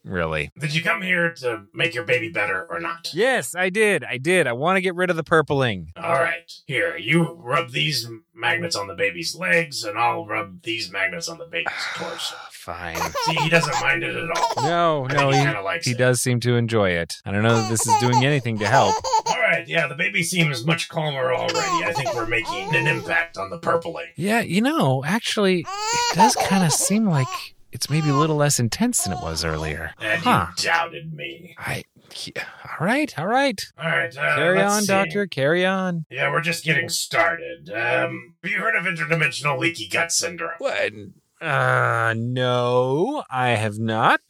Really? 0.04 0.50
Did 0.58 0.74
you 0.74 0.82
come 0.82 1.02
here 1.02 1.32
to 1.36 1.66
make 1.74 1.94
your 1.94 2.04
baby 2.06 2.30
better 2.30 2.66
or 2.70 2.80
not? 2.80 3.10
Yes, 3.14 3.54
I 3.56 3.70
did. 3.70 4.04
I 4.04 4.18
did. 4.18 4.48
I 4.48 4.54
want 4.54 4.78
to 4.78 4.82
get 4.82 4.96
rid 4.96 5.10
of 5.10 5.16
the 5.16 5.24
purpling. 5.24 5.92
All 5.96 6.14
right, 6.16 6.52
here 6.66 6.98
you 6.98 7.34
rub 7.40 7.72
these 7.72 8.08
magnets 8.34 8.76
on 8.76 8.88
the 8.88 8.96
baby's 8.96 9.36
legs, 9.36 9.84
and 9.84 10.00
I'll 10.00 10.26
rub 10.26 10.64
these 10.64 10.92
magnets 10.92 11.30
on 11.30 11.38
the 11.38 11.46
baby's 11.46 11.72
torso. 11.96 12.36
Fine. 12.52 12.96
See, 12.96 13.36
he 13.36 13.50
doesn't 13.50 13.80
mind 13.82 14.04
it 14.04 14.16
at 14.16 14.30
all. 14.38 14.64
No, 14.64 15.08
I 15.10 15.14
no, 15.14 15.30
he 15.32 15.38
he, 15.38 15.44
kind 15.44 15.58
of 15.58 15.64
likes 15.64 15.86
he 15.86 15.92
it. 15.94 15.98
does 15.98 16.22
seem 16.22 16.40
to 16.42 16.56
enjoy 16.56 16.92
it. 16.92 17.16
I 17.26 17.32
don't 17.32 17.44
know 17.44 17.56
that 17.56 17.70
this 17.70 17.86
is 17.88 17.96
doing 18.00 18.24
anything 18.26 18.60
to 18.60 18.68
help. 18.68 18.96
All 19.28 19.40
right, 19.40 19.68
yeah, 19.68 19.88
the 19.88 19.96
baby 19.96 20.24
seems 20.24 20.66
much 20.66 20.88
calmer 20.90 21.34
already. 21.34 21.86
I 21.86 21.94
think 21.96 22.14
we're 22.14 22.28
making 22.28 22.76
an 22.76 22.88
impact 22.88 23.38
on 23.38 23.50
the 23.50 23.58
purpling. 23.58 24.08
Yeah, 24.16 24.42
you 24.42 24.62
know, 24.62 25.04
actually, 25.06 25.62
it 25.62 26.16
does 26.16 26.36
kind 26.36 26.64
of 26.64 26.72
seem 26.72 27.06
like 27.08 27.28
it's 27.72 27.90
maybe 27.90 28.10
a 28.10 28.14
little 28.16 28.36
less 28.36 28.60
intense 28.60 29.04
than 29.04 29.14
it 29.14 29.22
was 29.22 29.44
earlier. 29.46 29.92
And 30.00 30.22
Huh. 30.22 30.48
you 30.58 30.64
doubted 30.64 31.14
me. 31.14 31.56
I. 31.58 31.84
yeah, 32.26 32.44
All 32.80 32.86
right, 32.86 33.18
all 33.18 33.28
right. 33.28 33.60
All 33.78 33.90
right, 33.90 34.16
uh, 34.18 34.36
Carry 34.36 34.62
on, 34.62 34.82
see. 34.82 34.88
doctor. 34.88 35.28
Carry 35.28 35.66
on. 35.66 36.06
Yeah, 36.10 36.30
we're 36.32 36.42
just 36.42 36.64
getting 36.66 36.90
started. 36.90 37.70
Um, 37.70 38.36
have 38.44 38.52
you 38.52 38.60
heard 38.60 38.76
of 38.76 38.84
interdimensional 38.86 39.58
leaky 39.58 39.88
gut 39.88 40.12
syndrome? 40.12 40.52
What? 40.58 40.92
Uh, 41.42 42.14
no, 42.16 43.24
I 43.30 43.50
have 43.50 43.80
not 43.80 44.22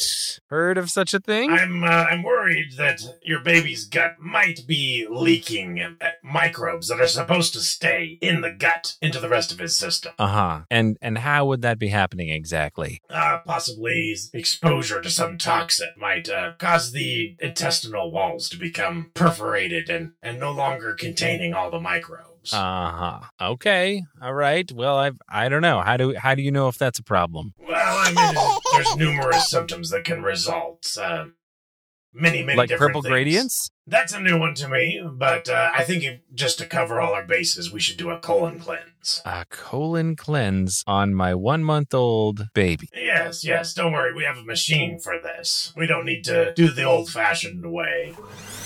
heard 0.48 0.78
of 0.78 0.90
such 0.90 1.14
a 1.14 1.20
thing. 1.20 1.52
I'm 1.52 1.84
uh, 1.84 1.88
I'm 1.88 2.24
worried 2.24 2.78
that 2.78 3.02
your 3.22 3.42
baby's 3.42 3.86
gut 3.86 4.20
might 4.20 4.66
be 4.66 5.06
leaking 5.10 5.98
microbes 6.24 6.88
that 6.88 7.02
are 7.02 7.08
supposed 7.08 7.52
to 7.54 7.60
stay 7.60 8.18
in 8.22 8.40
the 8.40 8.52
gut 8.52 8.96
into 9.02 9.20
the 9.20 9.28
rest 9.28 9.52
of 9.52 9.60
his 9.60 9.76
system. 9.76 10.14
Uh 10.18 10.28
huh. 10.28 10.62
And 10.72 10.98
and 11.02 11.18
how 11.18 11.46
would 11.48 11.62
that 11.64 11.78
be 11.78 11.90
happening 11.90 12.30
exactly? 12.30 13.02
Uh, 13.10 13.40
possibly 13.46 14.16
exposure 14.34 15.02
to 15.02 15.10
some 15.10 15.38
toxin 15.38 15.90
might 15.98 16.30
uh, 16.30 16.54
cause 16.60 16.94
the 16.94 17.36
intestinal 17.40 18.12
walls 18.12 18.48
to 18.50 18.58
become 18.58 19.12
perforated 19.14 19.90
and, 19.90 20.14
and 20.24 20.40
no 20.40 20.52
longer 20.52 20.94
containing 20.94 21.54
all 21.54 21.70
the 21.70 21.80
microbes. 21.80 22.31
Uh 22.52 22.92
huh. 22.92 23.20
Okay. 23.40 24.04
All 24.22 24.34
right. 24.34 24.72
Well, 24.72 24.98
I 24.98 25.12
I 25.30 25.50
don't 25.50 25.62
know. 25.62 25.82
How 25.82 25.98
do 25.98 26.16
how 26.16 26.36
do 26.36 26.42
you 26.42 26.52
know 26.52 26.68
if 26.68 26.78
that's 26.78 27.00
a 27.00 27.04
problem? 27.04 27.54
well, 27.60 27.98
I 27.98 28.12
mean, 28.12 28.60
there's 28.74 28.96
numerous 28.96 29.50
symptoms 29.50 29.90
that 29.92 30.04
can 30.04 30.24
result. 30.24 30.98
Uh, 31.00 31.26
many, 32.14 32.44
many 32.44 32.58
like 32.58 32.70
different 32.70 32.90
purple 32.90 33.02
things. 33.02 33.12
gradients? 33.12 33.70
That's 33.88 34.14
a 34.14 34.20
new 34.20 34.38
one 34.38 34.54
to 34.56 34.68
me, 34.68 35.02
but 35.12 35.50
uh, 35.50 35.72
I 35.74 35.84
think 35.84 36.04
if, 36.04 36.20
just 36.34 36.58
to 36.60 36.66
cover 36.66 37.02
all 37.02 37.14
our 37.14 37.26
bases, 37.26 37.72
we 37.72 37.80
should 37.80 37.98
do 37.98 38.10
a 38.10 38.20
colon 38.20 38.60
cleanse. 38.60 39.22
A 39.26 39.46
colon 39.50 40.16
cleanse 40.16 40.84
on 40.88 41.14
my 41.14 41.34
one 41.34 41.64
month 41.64 41.94
old 41.94 42.48
baby. 42.54 42.90
Yes, 42.94 43.44
yes, 43.44 43.74
don't 43.74 43.94
worry, 43.94 44.14
we 44.14 44.24
have 44.24 44.38
a 44.38 44.44
machine 44.44 45.00
for 45.00 45.20
this. 45.22 45.74
We 45.76 45.88
don't 45.88 46.06
need 46.06 46.24
to 46.26 46.54
do 46.54 46.70
the 46.70 46.84
old 46.84 47.10
fashioned 47.10 47.72
way. 47.72 48.14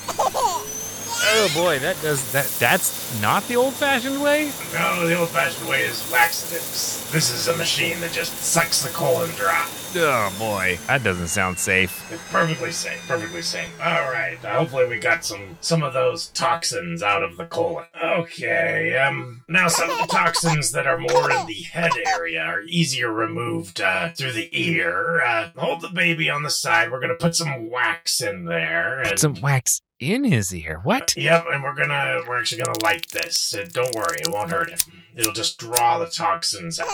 Oh 1.28 1.52
boy, 1.54 1.80
that 1.80 2.00
does 2.02 2.32
that. 2.34 2.46
That's 2.60 3.20
not 3.22 3.48
the 3.48 3.56
old 3.56 3.74
fashioned 3.74 4.22
way. 4.22 4.52
No, 4.74 5.08
the 5.08 5.18
old 5.18 5.30
fashioned 5.30 5.68
way 5.68 5.82
is 5.82 6.12
laxatives. 6.12 7.10
This 7.12 7.32
is 7.32 7.48
a 7.48 7.58
machine 7.58 8.00
that 8.02 8.12
just 8.12 8.38
sucks 8.38 8.84
the 8.84 8.90
colon 8.90 9.32
dry. 9.32 9.68
Oh 9.98 10.36
boy, 10.38 10.78
that 10.88 11.04
doesn't 11.04 11.30
sound 11.30 11.58
safe. 11.58 12.12
It's 12.12 12.22
perfectly 12.30 12.72
safe, 12.72 13.02
perfectly 13.08 13.42
safe. 13.42 13.70
All 13.80 14.12
right, 14.12 14.38
uh, 14.44 14.60
hopefully 14.60 14.88
we 14.88 15.00
got 15.00 15.24
some 15.24 15.58
some 15.62 15.84
of 15.84 15.94
those 15.94 16.28
toxins 16.28 17.02
out 17.02 17.24
of 17.24 17.38
the 17.38 17.46
colon. 17.46 17.86
Okay, 18.04 18.98
um, 18.98 19.44
now 19.48 19.68
some 19.70 19.90
of 19.90 19.98
the 19.98 20.08
toxins 20.08 20.72
that 20.74 20.86
are 20.86 20.98
more 20.98 21.32
in 21.32 21.46
the 21.48 21.62
head 21.72 21.92
area 22.08 22.42
are 22.42 22.62
easier 22.64 23.12
removed 23.12 23.80
uh, 23.80 24.10
through 24.10 24.34
the 24.34 24.50
ear. 24.52 25.22
Uh, 25.22 25.50
hold 25.56 25.82
the 25.82 25.90
baby 25.90 26.30
on 26.30 26.44
the 26.44 26.50
side. 26.50 26.92
We're 26.92 27.00
gonna 27.02 27.16
put 27.16 27.36
some 27.36 27.70
wax 27.70 28.22
in 28.22 28.46
there. 28.46 29.00
And, 29.00 29.10
Put 29.10 29.20
some 29.20 29.36
wax 29.36 29.82
in 30.00 30.26
his 30.26 30.54
ear. 30.54 30.82
What? 30.84 31.16
Yep, 31.16 31.46
and 31.52 31.64
we're 31.64 31.74
gonna 31.76 32.22
we're 32.28 32.40
actually 32.40 32.64
gonna 32.64 32.84
light 32.84 33.08
this. 33.12 33.56
Uh, 33.56 33.66
don't 33.72 33.96
worry, 33.96 34.18
it 34.20 34.30
won't 34.30 34.52
hurt 34.52 34.70
him. 34.70 35.04
It'll 35.16 35.32
just 35.34 35.58
draw 35.58 35.98
the 35.98 36.08
toxins 36.08 36.80
out. 36.80 36.88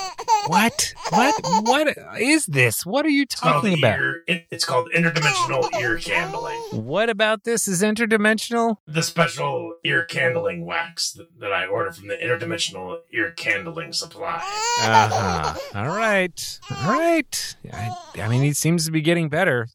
What? 0.47 0.93
What? 1.09 1.35
What 1.63 1.97
is 2.19 2.45
this? 2.45 2.85
What 2.85 3.05
are 3.05 3.09
you 3.09 3.25
talking 3.25 3.77
about? 3.77 3.99
ear- 3.99 4.23
it- 4.27 4.45
it's 4.51 4.63
called 4.65 4.89
interdimensional 4.95 5.69
ear 5.79 5.97
candling. 5.97 6.59
What 6.71 7.09
about 7.09 7.43
this 7.43 7.67
is 7.67 7.81
interdimensional? 7.81 8.75
the 8.87 9.01
special 9.03 9.73
ear 9.83 10.03
candling 10.03 10.65
wax 10.65 11.11
that, 11.13 11.27
that 11.39 11.51
I 11.51 11.65
ordered 11.65 11.95
from 11.95 12.07
the 12.07 12.15
interdimensional 12.15 12.97
ear 13.13 13.31
candling 13.31 13.93
supply. 13.93 14.35
Uh 14.81 15.09
huh. 15.11 15.59
All 15.75 15.87
right. 15.95 16.59
All 16.69 16.91
right. 16.91 17.55
I, 17.73 17.95
I 18.15 18.27
mean, 18.27 18.41
he 18.43 18.53
seems 18.53 18.85
to 18.85 18.91
be 18.91 19.01
getting 19.01 19.29
better 19.29 19.67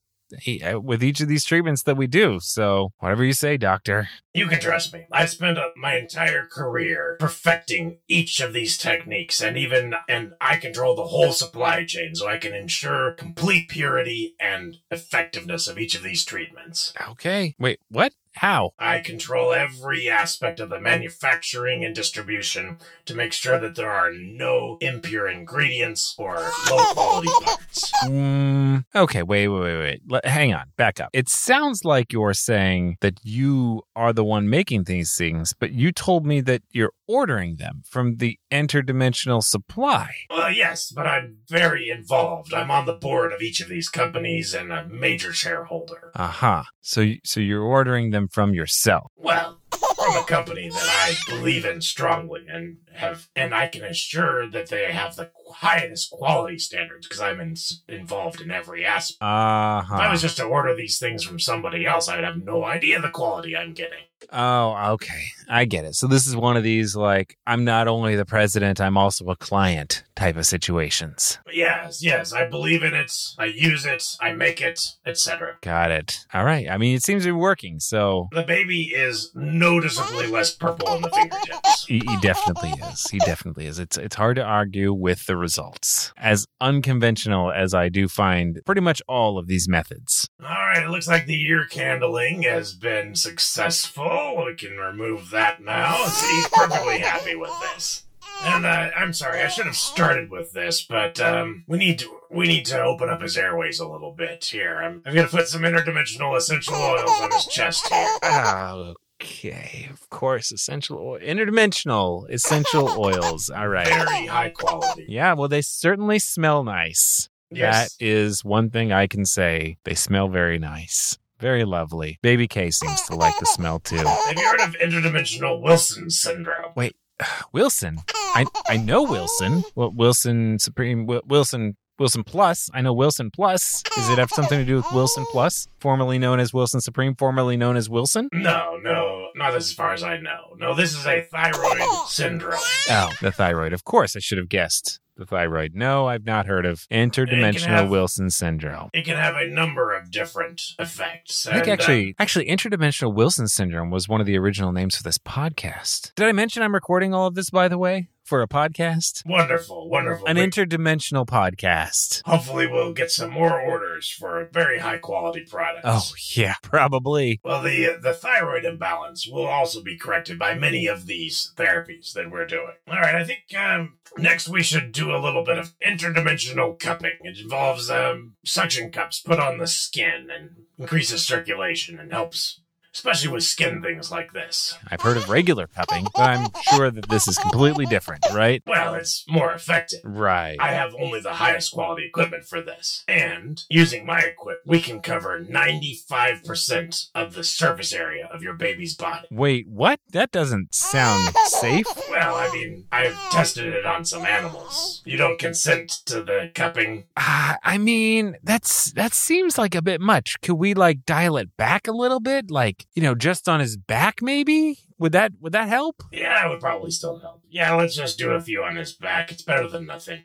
with 0.83 1.03
each 1.03 1.21
of 1.21 1.29
these 1.29 1.45
treatments 1.45 1.83
that 1.85 1.97
we 1.97 2.07
do. 2.07 2.39
So, 2.41 2.91
whatever 2.99 3.25
you 3.25 3.33
say, 3.33 3.57
doctor. 3.57 4.09
You 4.35 4.47
can 4.47 4.61
trust 4.61 4.93
me. 4.93 5.07
I've 5.11 5.31
spent 5.31 5.59
uh, 5.59 5.69
my 5.77 5.97
entire 5.97 6.47
career 6.47 7.17
perfecting 7.19 7.99
each 8.09 8.41
of 8.41 8.53
these 8.53 8.77
techniques, 8.77 9.41
and 9.41 9.57
even 9.57 9.95
and 10.09 10.35
I 10.41 10.57
control 10.57 10.95
the 10.95 11.07
whole 11.07 11.33
supply 11.33 11.85
chain, 11.87 12.15
so 12.15 12.29
I 12.29 12.37
can 12.37 12.55
ensure 12.55 13.13
complete 13.13 13.69
purity 13.69 14.35
and 14.41 14.77
effectiveness 14.91 15.69
of 15.69 15.79
each 15.79 15.95
of 15.95 16.03
these 16.03 16.25
treatments. 16.25 16.93
Okay. 17.11 17.55
Wait, 17.59 17.81
what? 17.89 18.13
How? 18.37 18.73
I 18.79 19.01
control 19.01 19.53
every 19.53 20.11
aspect 20.11 20.61
of 20.61 20.69
the 20.69 20.81
manufacturing 20.81 21.85
and 21.85 21.95
distribution 21.95 22.79
to 23.07 23.15
make 23.15 23.33
sure 23.33 23.59
that 23.59 23.75
there 23.77 23.91
are 23.91 24.13
no 24.13 24.77
impure 24.81 25.27
ingredients 25.29 26.15
or 26.19 26.37
low 26.71 26.85
quality 26.93 27.29
parts. 27.43 27.93
Mm, 28.05 28.85
okay, 28.95 29.23
wait, 29.23 29.49
wait, 29.49 29.61
wait, 29.61 29.79
wait. 29.79 30.01
Let, 30.07 30.27
hang 30.27 30.53
on, 30.53 30.67
back 30.77 31.01
up. 31.01 31.09
It 31.13 31.29
sounds 31.29 31.85
like 31.85 32.13
you're 32.13 32.35
saying 32.35 32.97
that 33.01 33.19
you 33.23 33.83
are 33.95 34.13
the 34.13 34.25
one 34.25 34.51
making 34.51 34.85
these 34.85 35.17
things, 35.17 35.55
but 35.59 35.73
you 35.73 35.91
told 35.91 36.27
me 36.27 36.41
that 36.43 36.63
you're 36.71 36.93
ordering 37.09 37.57
them 37.57 37.83
from 37.89 38.17
the 38.17 38.39
interdimensional 38.53 39.43
supply. 39.43 40.11
Well, 40.29 40.51
yes, 40.51 40.91
but 40.91 41.07
I'm 41.07 41.39
very 41.49 41.89
involved. 41.89 42.53
I'm 42.53 42.71
on 42.71 42.87
the 42.87 42.93
board 42.93 43.33
of 43.33 43.41
each 43.41 43.61
of 43.61 43.69
these 43.69 43.89
companies 43.89 44.55
and 44.55 44.73
a 44.73 44.87
major 44.87 45.33
shareholder. 45.33 46.11
Aha. 46.17 46.67
So, 46.81 47.13
so 47.25 47.41
you're 47.41 47.63
ordering 47.63 48.11
them 48.11 48.26
from 48.29 48.55
yourself. 48.55 49.13
Well, 49.17 49.61
from 49.71 50.17
a 50.17 50.25
company 50.25 50.69
that 50.69 50.89
I 50.89 51.15
believe 51.29 51.65
in 51.65 51.81
strongly 51.81 52.47
and 52.49 52.79
have, 52.95 53.29
and 53.35 53.55
I 53.55 53.69
can 53.69 53.85
assure 53.85 54.49
that 54.49 54.69
they 54.69 54.93
have 54.93 55.17
the 55.17 55.31
highest 55.55 56.11
quality 56.11 56.59
standards 56.59 57.07
because 57.07 57.21
I'm 57.21 57.41
in, 57.41 57.55
involved 57.89 58.41
in 58.41 58.51
every 58.51 58.85
aspect. 58.85 59.19
If 59.19 59.23
I 59.23 59.79
Uh-huh. 59.81 60.09
was 60.11 60.23
just 60.23 60.37
to 60.39 60.45
order 60.45 60.75
these 60.75 60.99
things 60.99 61.23
from 61.25 61.39
somebody 61.39 61.87
else, 61.87 62.09
I 62.09 62.17
would 62.17 62.25
have 62.25 62.43
no 62.43 62.65
idea 62.65 63.01
the 63.01 63.11
quality 63.11 63.57
I'm 63.57 63.73
getting. 63.73 63.99
Oh, 64.33 64.93
okay. 64.95 65.25
I 65.49 65.67
get 65.67 65.85
it. 65.85 65.95
So 65.95 66.07
this 66.07 66.27
is 66.27 66.35
one 66.35 66.57
of 66.57 66.63
these 66.65 66.97
like 66.97 67.37
I'm 67.47 67.65
not 67.65 67.87
only 67.87 68.17
the 68.17 68.25
president, 68.25 68.81
I'm 68.81 68.97
also 68.97 69.27
a 69.27 69.37
client 69.37 70.03
type 70.17 70.37
of 70.37 70.47
situations. 70.47 71.39
Yes, 71.53 72.03
yes, 72.03 72.33
I 72.33 72.47
believe 72.49 72.83
in 72.83 72.95
it. 72.95 73.13
I 73.39 73.45
use 73.45 73.85
it. 73.85 74.03
I 74.21 74.33
make 74.33 74.61
it, 74.63 74.81
etc. 75.05 75.59
Got 75.61 75.91
it. 75.91 76.25
All 76.33 76.45
right. 76.45 76.69
I 76.69 76.79
mean, 76.79 76.97
it 76.97 77.03
seems 77.03 77.23
to 77.25 77.29
be 77.29 77.33
working. 77.33 77.79
So 77.79 78.29
The 78.33 78.43
baby 78.43 78.85
is 78.95 79.31
noticeably 79.35 80.27
less 80.29 80.51
purple 80.55 80.95
in 80.95 81.03
the 81.03 81.11
fingertips. 81.11 81.85
he, 81.87 81.99
he 82.07 82.17
definitely 82.21 82.71
is. 82.91 83.03
He 83.11 83.19
definitely 83.19 83.67
is. 83.67 83.79
It's 83.79 83.97
it's 83.99 84.17
hard 84.17 84.37
to 84.37 84.43
argue 84.43 84.93
with 84.95 85.27
the 85.27 85.36
results. 85.37 86.13
As 86.17 86.47
unconventional 86.61 87.53
as 87.53 87.75
I 87.75 87.89
do 87.89 88.09
find 88.09 88.61
pretty 88.65 88.81
much 88.81 89.03
all 89.09 89.39
of 89.39 89.47
these 89.47 89.69
methods. 89.69 90.29
All 90.43 90.49
right, 90.49 90.83
it 90.83 90.91
looks 90.91 91.09
like 91.09 91.27
the 91.27 91.43
ear 91.43 91.67
candling 91.67 92.43
has 92.43 92.75
been 92.75 93.15
successful. 93.15 94.45
We 94.45 94.55
can 94.55 94.77
remove 94.77 95.31
that 95.31 95.63
now. 95.63 95.95
He's 95.95 96.49
perfectly 96.49 96.99
happy 96.99 97.35
with 97.35 97.53
this. 97.61 98.05
And 98.43 98.67
uh, 98.67 98.91
I'm 98.97 99.13
sorry, 99.13 99.41
I 99.41 99.49
should 99.49 99.67
have 99.67 99.77
started 99.77 100.31
with 100.31 100.53
this, 100.53 100.83
but 100.83 101.19
um, 101.21 101.65
we 101.67 101.79
need 101.79 101.99
to 102.01 102.21
we 102.31 102.47
need 102.47 102.67
to 102.67 102.83
open 102.83 103.09
up 103.09 103.23
his 103.23 103.39
airways 103.39 103.81
a 103.81 103.89
little 103.89 104.13
bit 104.13 104.45
here. 104.45 104.77
I'm, 104.77 105.03
I'm 105.07 105.15
gonna 105.15 105.29
put 105.29 105.49
some 105.49 105.63
interdimensional 105.63 106.37
essential 106.37 106.75
oils 106.75 107.11
on 107.21 107.31
his 107.33 107.47
chest 107.47 107.89
here. 107.89 108.95
Okay, 109.21 109.89
of 109.91 110.09
course, 110.11 110.53
essential 110.53 110.99
oil, 110.99 111.19
interdimensional 111.21 112.29
essential 112.31 112.89
oils. 112.99 113.49
All 113.51 113.69
right. 113.69 113.87
Very 113.87 114.27
high 114.27 114.51
quality. 114.51 115.07
Yeah, 115.09 115.33
well, 115.33 115.49
they 115.49 115.63
certainly 115.63 116.19
smell 116.19 116.65
nice. 116.65 117.29
Yes. 117.51 117.95
That 117.97 118.05
is 118.05 118.45
one 118.45 118.71
thing 118.71 118.93
I 118.93 119.07
can 119.07 119.25
say. 119.25 119.79
They 119.85 119.95
smell 119.95 120.29
very 120.29 120.59
nice. 120.59 121.17
Very 121.39 121.65
lovely. 121.65 122.19
Baby 122.23 122.49
K 122.49 122.71
seems 122.71 123.03
to 123.03 123.15
like 123.15 123.39
the 123.39 123.47
smell 123.47 123.79
too. 123.79 123.97
Have 123.97 124.37
you 124.37 124.47
heard 124.49 124.61
of 124.61 124.77
interdimensional 124.77 125.63
Wilson 125.63 126.11
syndrome? 126.11 126.73
Wait, 126.75 126.97
Wilson. 127.53 127.99
I 128.35 128.47
I 128.69 128.77
know 128.77 129.03
Wilson. 129.03 129.65
Well, 129.75 129.91
Wilson 129.93 130.59
Supreme 130.59 131.07
Wilson 131.07 131.77
Wilson 131.99 132.25
Plus. 132.25 132.69
I 132.75 132.83
know 132.83 132.93
Wilson 132.93 133.31
Plus. 133.31 133.83
Does 133.95 134.11
it 134.11 134.19
have 134.19 134.31
something 134.31 134.59
to 134.59 134.65
do 134.65 134.77
with 134.77 134.87
Wilson 134.93 135.25
Plus, 135.31 135.67
formerly 135.81 136.19
known 136.19 136.41
as 136.41 136.53
Wilson 136.53 136.81
Supreme, 136.81 137.15
formerly 137.15 137.57
known 137.57 137.77
as 137.77 137.89
Wilson? 137.89 138.29
No, 138.33 138.77
no, 138.83 139.29
not 139.35 139.55
as 139.55 139.73
far 139.73 139.93
as 139.93 140.03
I 140.03 140.19
know. 140.19 140.55
No, 140.59 140.75
this 140.75 140.95
is 140.95 141.07
a 141.07 141.23
thyroid 141.23 141.81
syndrome. 142.09 142.61
Oh, 142.91 143.11
the 143.23 143.33
thyroid. 143.33 143.73
Of 143.73 143.85
course, 143.85 144.15
I 144.17 144.19
should 144.21 144.39
have 144.39 144.49
guessed 144.49 145.01
the 145.17 145.25
thyroid. 145.25 145.75
No, 145.75 146.07
I've 146.07 146.27
not 146.27 146.45
heard 146.47 146.67
of 146.67 146.81
interdimensional 146.91 147.67
have- 147.69 147.89
Wilson 147.91 148.29
syndrome. 148.29 148.91
It 148.93 149.07
can 149.07 149.17
have 149.17 149.37
a 149.37 149.47
number 149.49 149.95
of 149.97 150.11
different 150.11 150.61
effects. 150.79 151.47
I 151.47 151.53
think 151.55 151.63
and, 151.63 151.71
uh, 151.71 151.73
actually, 151.73 152.15
actually, 152.19 152.47
interdimensional 152.47 153.15
Wilson 153.15 153.49
syndrome 153.49 153.91
was 153.91 154.09
one 154.09 154.21
of 154.21 154.27
the 154.27 154.37
original 154.37 154.73
names 154.73 154.97
for 154.97 155.03
this 155.03 155.17
podcast. 155.19 156.13
Did 156.17 156.27
I 156.27 156.33
mention 156.33 156.63
I'm 156.63 156.75
recording 156.75 157.15
all 157.15 157.27
of 157.27 157.35
this, 157.35 157.49
by 157.49 157.69
the 157.69 157.79
way, 157.79 158.09
for 158.27 158.43
a 158.43 158.49
podcast? 158.49 159.25
wonderful, 159.25 159.89
wonderful. 159.89 160.27
An 160.27 160.37
interdimensional 160.37 161.27
podcast. 161.27 162.23
Hopefully, 162.25 162.67
we'll 162.67 162.93
get 162.93 163.11
some 163.11 163.31
more 163.31 163.61
orders 163.61 164.11
for 164.11 164.49
very 164.53 164.79
high 164.79 164.99
quality 164.99 165.45
products. 165.49 165.83
Oh 165.85 166.13
yeah, 166.35 166.55
probably. 166.63 167.41
Well, 167.45 167.63
the 167.63 167.99
the 168.01 168.13
thyroid 168.13 168.65
imbalance 168.65 169.27
will 169.27 169.47
also 169.47 169.83
be 169.83 169.97
corrected 169.97 170.39
by 170.39 170.55
many 170.55 170.87
of 170.87 171.07
these 171.07 171.53
therapies 171.57 172.13
that 172.15 172.31
we're 172.31 172.47
doing. 172.47 172.75
All 172.89 172.97
right, 172.97 173.15
I 173.15 173.25
think 173.25 173.41
um, 173.57 173.99
next 174.19 174.49
we 174.49 174.63
should 174.63 174.93
do 174.93 175.15
a 175.15 175.23
little 175.23 175.45
bit 175.45 175.59
of 175.59 175.75
interdimensional 175.79 176.79
cupping. 176.79 177.19
It 177.23 177.39
involves 177.39 177.91
um, 177.91 178.35
suction 178.45 178.91
cups 178.91 179.21
put 179.21 179.39
on 179.39 179.59
the 179.59 179.67
skin 179.67 180.29
and 180.37 180.51
increases 180.79 181.25
circulation 181.25 181.99
and 181.99 182.13
helps, 182.13 182.61
especially 182.97 183.31
with 183.31 183.45
skin 183.45 183.83
things 183.83 184.11
like 184.11 184.33
this. 184.33 184.77
I've 184.91 185.03
heard 185.03 185.19
of 185.19 185.29
regular 185.29 185.67
cupping, 185.67 186.07
but 186.15 186.23
I'm 186.23 186.49
sure 186.71 186.91
that 186.91 187.11
this 187.11 187.29
is 187.29 187.37
completely 187.37 187.85
different, 187.85 188.25
right? 188.33 188.63
Well, 188.67 188.95
it's 188.95 189.23
more 189.29 189.53
effective. 189.53 190.01
Right. 190.03 190.57
I 190.59 190.73
have 190.73 190.95
only 190.99 191.21
the 191.21 191.35
highest 191.35 191.73
quality 191.73 192.07
equipment 192.07 192.45
for 192.45 192.63
this. 192.63 193.05
And 193.07 193.63
using 193.69 194.07
my 194.07 194.21
equipment, 194.21 194.61
we 194.65 194.81
can 194.81 195.01
cover 195.01 195.45
95% 195.45 197.11
of 197.15 197.35
the 197.35 197.45
surface 197.45 197.93
area 197.93 198.29
of 198.33 198.43
your 198.43 198.55
baby's 198.55 198.95
body. 198.95 199.29
Wait, 199.31 199.69
what? 199.69 200.01
That 200.13 200.33
doesn't 200.33 200.75
sound 200.75 201.35
safe. 201.45 201.87
Well, 202.11 202.35
I 202.35 202.51
mean, 202.51 202.87
I've 202.91 203.19
tested 203.31 203.75
it 203.75 203.85
on 203.85 204.07
some 204.07 204.25
animals. 204.25 205.03
You 205.05 205.19
don't 205.19 205.39
consent 205.39 205.91
to 206.07 206.23
the 206.23 206.51
cupping? 206.55 207.05
Uh, 207.15 207.57
I 207.63 207.77
mean, 207.77 208.37
that's 208.43 208.93
that 208.93 209.13
seems 209.13 209.59
like 209.59 209.75
a 209.75 209.83
bit 209.83 210.01
much. 210.01 210.41
Could 210.41 210.55
we 210.55 210.73
like 210.73 211.05
dial 211.05 211.37
it 211.37 211.57
back 211.59 211.87
a 211.87 211.93
little 211.93 212.21
bit? 212.21 212.51
Like, 212.51 212.86
you 212.95 213.03
know, 213.03 213.15
just 213.15 213.49
on 213.49 213.61
his 213.61 213.77
back 213.77 214.23
maybe? 214.23 214.79
Would 214.99 215.13
that 215.13 215.33
would 215.41 215.53
that 215.53 215.69
help? 215.69 216.03
Yeah, 216.13 216.47
it 216.47 216.49
would 216.51 216.61
probably 216.61 216.91
still 216.91 217.19
help. 217.19 217.43
Yeah, 217.51 217.75
let's 217.75 217.95
just 217.97 218.19
do 218.19 218.31
a 218.31 218.41
few 218.41 218.63
on 218.63 218.77
his 218.77 218.93
back. 218.95 219.31
It's 219.31 219.43
better 219.43 219.69
than 219.69 219.87
nothing. 219.87 220.25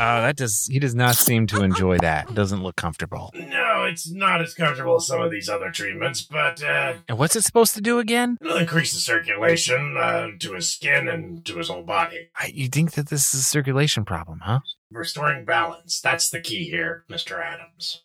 Oh, 0.00 0.20
that 0.22 0.36
does 0.36 0.66
he 0.66 0.78
does 0.80 0.94
not 0.94 1.14
seem 1.14 1.46
to 1.48 1.62
enjoy 1.62 1.98
that. 1.98 2.34
Doesn't 2.34 2.62
look 2.62 2.74
comfortable. 2.76 3.30
No, 3.34 3.84
it's 3.84 4.10
not 4.10 4.40
as 4.40 4.54
comfortable 4.54 4.96
as 4.96 5.06
some 5.06 5.20
of 5.20 5.30
these 5.30 5.48
other 5.48 5.70
treatments, 5.70 6.22
but 6.22 6.62
uh, 6.62 6.94
And 7.08 7.16
what's 7.16 7.36
it 7.36 7.42
supposed 7.42 7.74
to 7.74 7.80
do 7.80 7.98
again? 8.00 8.38
it'll 8.40 8.56
increase 8.56 8.92
the 8.92 8.98
circulation 9.00 9.96
uh, 9.96 10.28
to 10.40 10.54
his 10.54 10.70
skin 10.70 11.06
and 11.08 11.44
to 11.46 11.58
his 11.58 11.68
whole 11.68 11.82
body. 11.84 12.28
I, 12.36 12.50
you 12.52 12.68
think 12.68 12.92
that 12.92 13.08
this 13.08 13.32
is 13.32 13.40
a 13.40 13.44
circulation 13.44 14.04
problem, 14.04 14.40
huh? 14.44 14.60
restoring 14.90 15.44
balance. 15.44 16.00
That's 16.00 16.28
the 16.30 16.40
key 16.40 16.64
here, 16.68 17.04
Mr. 17.08 17.40
Adams. 17.40 18.02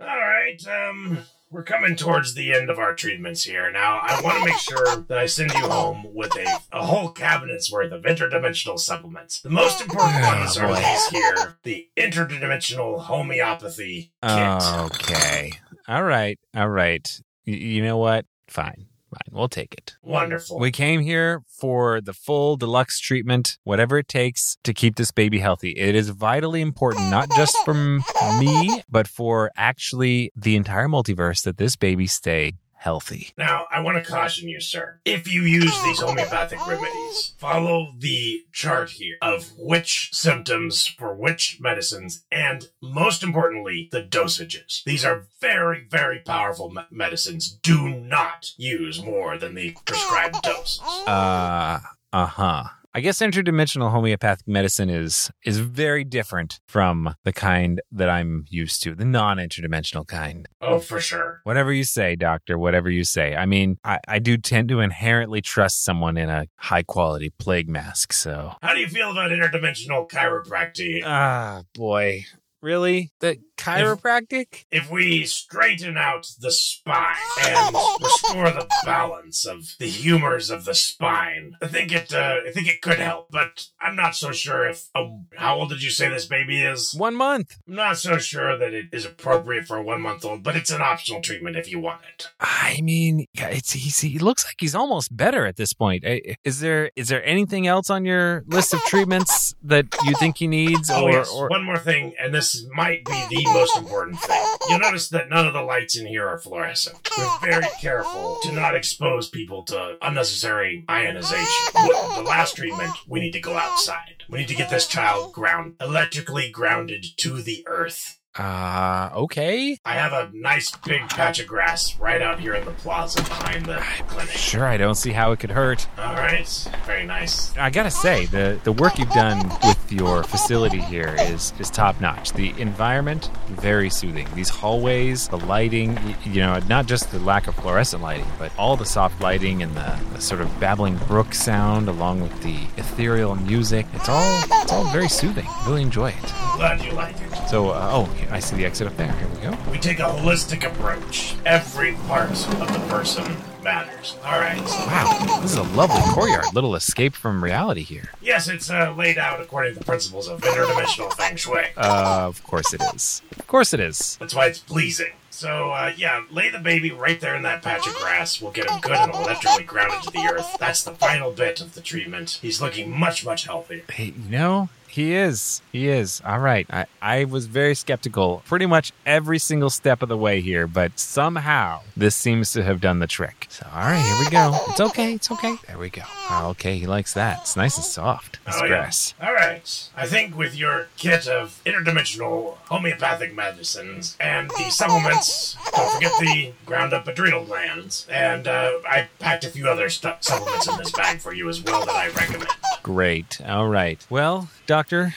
All 0.00 0.06
right, 0.06 0.58
um, 0.66 1.18
we're 1.50 1.62
coming 1.64 1.94
towards 1.96 2.34
the 2.34 2.52
end 2.52 2.70
of 2.70 2.78
our 2.78 2.94
treatments 2.94 3.42
here. 3.44 3.70
Now, 3.70 3.98
I 4.02 4.20
want 4.22 4.38
to 4.38 4.44
make 4.46 4.58
sure 4.58 4.96
that 5.08 5.18
I 5.18 5.26
send 5.26 5.52
you 5.52 5.66
home 5.68 6.06
with 6.14 6.34
a, 6.36 6.58
a 6.72 6.86
whole 6.86 7.10
cabinet's 7.10 7.70
worth 7.70 7.92
of 7.92 8.04
interdimensional 8.04 8.78
supplements. 8.78 9.40
The 9.40 9.50
most 9.50 9.80
important 9.80 10.24
ones 10.24 10.56
are 10.56 10.74
these 10.74 11.08
here 11.08 11.56
the 11.64 11.88
interdimensional 11.96 13.00
homeopathy 13.02 14.12
kit. 14.22 14.62
Okay. 14.62 15.52
All 15.88 16.04
right. 16.04 16.38
All 16.56 16.68
right. 16.68 17.06
Y- 17.46 17.54
you 17.54 17.82
know 17.84 17.98
what? 17.98 18.26
Fine. 18.48 18.86
Fine. 19.10 19.36
We'll 19.36 19.48
take 19.48 19.74
it. 19.74 19.96
Wonderful. 20.02 20.60
We 20.60 20.70
came 20.70 21.00
here 21.00 21.42
for 21.48 22.00
the 22.00 22.12
full 22.12 22.56
deluxe 22.56 23.00
treatment, 23.00 23.58
whatever 23.64 23.98
it 23.98 24.06
takes 24.06 24.56
to 24.62 24.72
keep 24.72 24.94
this 24.94 25.10
baby 25.10 25.40
healthy. 25.40 25.70
It 25.72 25.96
is 25.96 26.10
vitally 26.10 26.60
important, 26.60 27.10
not 27.10 27.28
just 27.32 27.56
from 27.64 28.04
me, 28.38 28.82
but 28.88 29.08
for 29.08 29.50
actually 29.56 30.30
the 30.36 30.54
entire 30.54 30.86
multiverse 30.86 31.42
that 31.42 31.58
this 31.58 31.74
baby 31.74 32.06
stay 32.06 32.52
healthy. 32.80 33.28
Now, 33.36 33.66
I 33.70 33.80
want 33.80 34.02
to 34.02 34.10
caution 34.10 34.48
you, 34.48 34.58
sir. 34.58 35.00
If 35.04 35.30
you 35.30 35.42
use 35.42 35.82
these 35.82 36.00
homeopathic 36.00 36.66
remedies, 36.66 37.34
follow 37.36 37.92
the 37.98 38.42
chart 38.52 38.90
here 38.90 39.16
of 39.20 39.52
which 39.58 40.08
symptoms 40.14 40.86
for 40.86 41.14
which 41.14 41.58
medicines, 41.60 42.24
and 42.32 42.70
most 42.80 43.22
importantly, 43.22 43.90
the 43.92 44.02
dosages. 44.02 44.82
These 44.84 45.04
are 45.04 45.26
very, 45.42 45.84
very 45.90 46.20
powerful 46.20 46.70
me- 46.70 46.82
medicines. 46.90 47.50
Do 47.62 47.90
not 47.90 48.52
use 48.56 49.02
more 49.02 49.36
than 49.36 49.54
the 49.54 49.76
prescribed 49.84 50.40
dose. 50.42 50.80
Uh, 51.06 51.80
uh-huh. 52.14 52.64
I 52.92 53.00
guess 53.00 53.20
interdimensional 53.20 53.92
homeopathic 53.92 54.48
medicine 54.48 54.90
is 54.90 55.30
is 55.44 55.58
very 55.58 56.02
different 56.02 56.58
from 56.66 57.14
the 57.22 57.32
kind 57.32 57.80
that 57.92 58.10
I'm 58.10 58.46
used 58.48 58.82
to, 58.82 58.96
the 58.96 59.04
non-interdimensional 59.04 60.08
kind. 60.08 60.48
Oh, 60.60 60.80
for 60.80 61.00
sure. 61.00 61.40
Whatever 61.44 61.72
you 61.72 61.84
say, 61.84 62.16
doctor, 62.16 62.58
whatever 62.58 62.90
you 62.90 63.04
say. 63.04 63.36
I 63.36 63.46
mean, 63.46 63.78
I, 63.84 64.00
I 64.08 64.18
do 64.18 64.36
tend 64.36 64.70
to 64.70 64.80
inherently 64.80 65.40
trust 65.40 65.84
someone 65.84 66.16
in 66.16 66.28
a 66.28 66.46
high 66.56 66.82
quality 66.82 67.30
plague 67.38 67.68
mask, 67.68 68.12
so. 68.12 68.54
How 68.60 68.74
do 68.74 68.80
you 68.80 68.88
feel 68.88 69.12
about 69.12 69.30
interdimensional 69.30 70.10
chiropractic? 70.10 71.02
Ah, 71.04 71.62
boy. 71.74 72.24
Really? 72.62 73.10
The 73.20 73.38
chiropractic? 73.56 74.64
If 74.70 74.90
we 74.90 75.24
straighten 75.24 75.96
out 75.96 76.26
the 76.40 76.50
spine 76.50 77.16
and 77.42 77.74
restore 78.00 78.50
the 78.50 78.68
balance 78.84 79.46
of 79.46 79.76
the 79.78 79.88
humors 79.88 80.50
of 80.50 80.64
the 80.64 80.74
spine, 80.74 81.56
I 81.62 81.66
think 81.66 81.92
it. 81.92 82.12
Uh, 82.12 82.38
I 82.46 82.50
think 82.50 82.68
it 82.68 82.82
could 82.82 82.98
help. 82.98 83.28
But 83.30 83.66
I'm 83.80 83.96
not 83.96 84.14
so 84.14 84.32
sure 84.32 84.66
if. 84.66 84.88
Oh, 84.94 85.22
how 85.36 85.56
old 85.56 85.70
did 85.70 85.82
you 85.82 85.90
say 85.90 86.08
this 86.08 86.26
baby 86.26 86.62
is? 86.62 86.94
One 86.94 87.14
month. 87.14 87.58
I'm 87.66 87.74
not 87.74 87.98
so 87.98 88.18
sure 88.18 88.58
that 88.58 88.74
it 88.74 88.86
is 88.92 89.04
appropriate 89.04 89.66
for 89.66 89.76
a 89.76 89.82
one 89.82 90.00
month 90.00 90.24
old, 90.24 90.42
but 90.42 90.56
it's 90.56 90.70
an 90.70 90.82
optional 90.82 91.20
treatment 91.20 91.56
if 91.56 91.70
you 91.70 91.78
want 91.78 92.02
it. 92.14 92.28
I 92.40 92.80
mean, 92.82 93.26
it's 93.34 93.72
he's, 93.72 94.00
he 94.00 94.18
looks 94.18 94.44
like 94.44 94.56
he's 94.58 94.74
almost 94.74 95.16
better 95.16 95.46
at 95.46 95.56
this 95.56 95.72
point. 95.72 96.04
Is 96.44 96.60
there 96.60 96.90
is 96.96 97.08
there 97.08 97.24
anything 97.24 97.66
else 97.66 97.88
on 97.90 98.04
your 98.04 98.44
list 98.46 98.74
of 98.74 98.80
treatments 98.80 99.54
that 99.62 99.86
you 100.04 100.14
think 100.14 100.38
he 100.38 100.46
needs? 100.46 100.90
Oh, 100.90 101.04
or, 101.04 101.10
yes. 101.10 101.30
or 101.30 101.48
One 101.48 101.64
more 101.64 101.78
thing, 101.78 102.14
and 102.18 102.34
this 102.34 102.49
might 102.72 103.04
be 103.04 103.26
the 103.30 103.44
most 103.52 103.76
important 103.76 104.20
thing. 104.20 104.44
You'll 104.68 104.78
notice 104.78 105.08
that 105.10 105.28
none 105.28 105.46
of 105.46 105.52
the 105.52 105.62
lights 105.62 105.96
in 105.96 106.06
here 106.06 106.28
are 106.28 106.38
fluorescent. 106.38 107.08
We're 107.16 107.38
very 107.40 107.66
careful 107.80 108.38
to 108.42 108.52
not 108.52 108.74
expose 108.76 109.28
people 109.28 109.64
to 109.64 109.96
unnecessary 110.02 110.84
ionization. 110.88 111.46
With 111.74 112.14
the 112.14 112.22
last 112.22 112.56
treatment, 112.56 112.92
we 113.08 113.20
need 113.20 113.32
to 113.32 113.40
go 113.40 113.56
outside. 113.56 114.24
We 114.28 114.38
need 114.38 114.48
to 114.48 114.54
get 114.54 114.70
this 114.70 114.86
child 114.86 115.32
ground 115.32 115.74
electrically 115.80 116.50
grounded 116.50 117.04
to 117.18 117.42
the 117.42 117.64
earth. 117.66 118.19
Uh, 118.38 119.10
okay. 119.14 119.76
I 119.84 119.94
have 119.94 120.12
a 120.12 120.30
nice 120.32 120.70
big 120.86 121.00
patch 121.08 121.40
of 121.40 121.46
grass 121.46 121.98
right 121.98 122.22
out 122.22 122.38
here 122.40 122.54
in 122.54 122.64
the 122.64 122.70
plaza 122.72 123.22
behind 123.22 123.66
the 123.66 123.78
clinic. 124.08 124.30
Sure, 124.30 124.64
I 124.66 124.76
don't 124.76 124.94
see 124.94 125.10
how 125.12 125.32
it 125.32 125.40
could 125.40 125.50
hurt. 125.50 125.86
All 125.98 126.14
right, 126.14 126.68
very 126.86 127.04
nice. 127.04 127.56
I 127.56 127.70
gotta 127.70 127.90
say, 127.90 128.26
the, 128.26 128.60
the 128.64 128.72
work 128.72 128.98
you've 128.98 129.10
done 129.10 129.48
with 129.64 129.92
your 129.92 130.22
facility 130.22 130.80
here 130.80 131.16
is, 131.18 131.52
is 131.58 131.70
top 131.70 132.00
notch. 132.00 132.32
The 132.32 132.50
environment, 132.60 133.30
very 133.48 133.90
soothing. 133.90 134.28
These 134.34 134.48
hallways, 134.48 135.28
the 135.28 135.38
lighting, 135.38 135.96
y- 135.96 136.16
you 136.24 136.40
know, 136.40 136.58
not 136.68 136.86
just 136.86 137.10
the 137.10 137.18
lack 137.18 137.48
of 137.48 137.56
fluorescent 137.56 138.02
lighting, 138.02 138.26
but 138.38 138.52
all 138.56 138.76
the 138.76 138.86
soft 138.86 139.20
lighting 139.20 139.62
and 139.62 139.74
the, 139.74 139.98
the 140.14 140.20
sort 140.20 140.40
of 140.40 140.60
babbling 140.60 140.96
brook 141.08 141.34
sound 141.34 141.88
along 141.88 142.20
with 142.20 142.42
the 142.42 142.56
ethereal 142.76 143.34
music. 143.34 143.86
It's 143.94 144.08
all 144.08 144.42
it's 144.62 144.72
all 144.72 144.84
very 144.92 145.08
soothing. 145.08 145.46
Really 145.66 145.82
enjoy 145.82 146.10
it. 146.10 146.32
Glad 146.56 146.84
you 146.84 146.92
like 146.92 147.16
it. 147.20 147.48
So, 147.48 147.70
uh, 147.70 147.90
oh, 147.92 148.14
I 148.30 148.40
see 148.40 148.56
the 148.56 148.64
exit 148.64 148.86
up 148.86 148.96
there. 148.96 149.12
Here 149.12 149.28
we 149.28 149.40
go. 149.40 149.70
We 149.70 149.78
take 149.78 149.98
a 149.98 150.04
holistic 150.04 150.64
approach. 150.64 151.34
Every 151.44 151.94
part 152.08 152.30
of 152.30 152.72
the 152.72 152.86
person 152.88 153.36
matters. 153.62 154.16
All 154.24 154.38
right. 154.38 154.60
Wow, 154.60 155.40
this 155.42 155.52
is 155.52 155.58
a 155.58 155.62
lovely 155.62 156.00
courtyard. 156.12 156.46
Little 156.54 156.74
escape 156.74 157.14
from 157.14 157.42
reality 157.44 157.82
here. 157.82 158.10
Yes, 158.20 158.48
it's 158.48 158.70
uh, 158.70 158.94
laid 158.96 159.18
out 159.18 159.40
according 159.40 159.74
to 159.74 159.78
the 159.78 159.84
principles 159.84 160.28
of 160.28 160.40
interdimensional 160.40 161.12
feng 161.14 161.36
shui. 161.36 161.64
Uh, 161.76 162.26
of 162.26 162.42
course 162.44 162.72
it 162.72 162.82
is. 162.94 163.22
Of 163.38 163.46
course 163.46 163.72
it 163.74 163.80
is. 163.80 164.16
That's 164.18 164.34
why 164.34 164.46
it's 164.46 164.58
pleasing. 164.58 165.12
So, 165.30 165.70
uh, 165.70 165.92
yeah, 165.96 166.24
lay 166.30 166.50
the 166.50 166.58
baby 166.58 166.90
right 166.90 167.18
there 167.18 167.34
in 167.34 167.42
that 167.44 167.62
patch 167.62 167.86
of 167.86 167.94
grass. 167.94 168.42
We'll 168.42 168.50
get 168.50 168.68
him 168.68 168.80
good 168.80 168.92
and 168.92 169.14
electrically 169.14 169.64
grounded 169.64 170.02
to 170.02 170.10
the 170.10 170.18
earth. 170.30 170.56
That's 170.58 170.82
the 170.82 170.90
final 170.90 171.30
bit 171.30 171.60
of 171.60 171.74
the 171.74 171.80
treatment. 171.80 172.40
He's 172.42 172.60
looking 172.60 172.90
much, 172.90 173.24
much 173.24 173.44
healthier. 173.44 173.82
Hey, 173.90 174.06
you 174.06 174.30
know, 174.30 174.68
he 174.90 175.14
is. 175.14 175.62
He 175.72 175.88
is. 175.88 176.20
All 176.24 176.38
right. 176.40 176.66
I, 176.70 176.86
I 177.00 177.24
was 177.24 177.46
very 177.46 177.74
skeptical 177.74 178.42
pretty 178.46 178.66
much 178.66 178.92
every 179.06 179.38
single 179.38 179.70
step 179.70 180.02
of 180.02 180.08
the 180.08 180.16
way 180.16 180.40
here, 180.40 180.66
but 180.66 180.98
somehow 180.98 181.80
this 181.96 182.14
seems 182.16 182.52
to 182.52 182.62
have 182.62 182.80
done 182.80 182.98
the 182.98 183.06
trick. 183.06 183.46
So, 183.48 183.66
all 183.72 183.80
right, 183.82 184.00
here 184.04 184.18
we 184.24 184.30
go. 184.30 184.56
It's 184.68 184.80
okay. 184.80 185.14
It's 185.14 185.30
okay. 185.30 185.54
There 185.66 185.78
we 185.78 185.90
go. 185.90 186.02
Okay, 186.30 186.78
he 186.78 186.86
likes 186.86 187.14
that. 187.14 187.40
It's 187.42 187.56
nice 187.56 187.76
and 187.76 187.84
soft. 187.84 188.38
This 188.46 188.56
Oh, 188.58 188.64
yeah. 188.64 188.68
grass. 188.68 189.14
All 189.22 189.32
right. 189.32 189.88
I 189.96 190.06
think 190.06 190.36
with 190.36 190.56
your 190.56 190.88
kit 190.96 191.26
of 191.28 191.60
interdimensional 191.64 192.56
homeopathic 192.68 193.34
medicines 193.34 194.16
and 194.20 194.50
the 194.50 194.70
supplements, 194.70 195.56
don't 195.74 195.92
forget 195.94 196.12
the 196.20 196.52
ground 196.66 196.92
up 196.92 197.06
adrenal 197.08 197.44
glands. 197.44 198.06
And 198.10 198.46
uh, 198.48 198.72
I 198.88 199.08
packed 199.18 199.44
a 199.44 199.48
few 199.48 199.68
other 199.68 199.88
stu- 199.88 200.12
supplements 200.20 200.68
in 200.68 200.76
this 200.78 200.90
bag 200.92 201.20
for 201.20 201.32
you 201.32 201.48
as 201.48 201.62
well 201.62 201.84
that 201.86 201.94
I 201.94 202.08
recommend. 202.08 202.50
Great. 202.82 203.40
All 203.46 203.68
right. 203.68 204.04
Well, 204.10 204.48
doctor, 204.66 205.14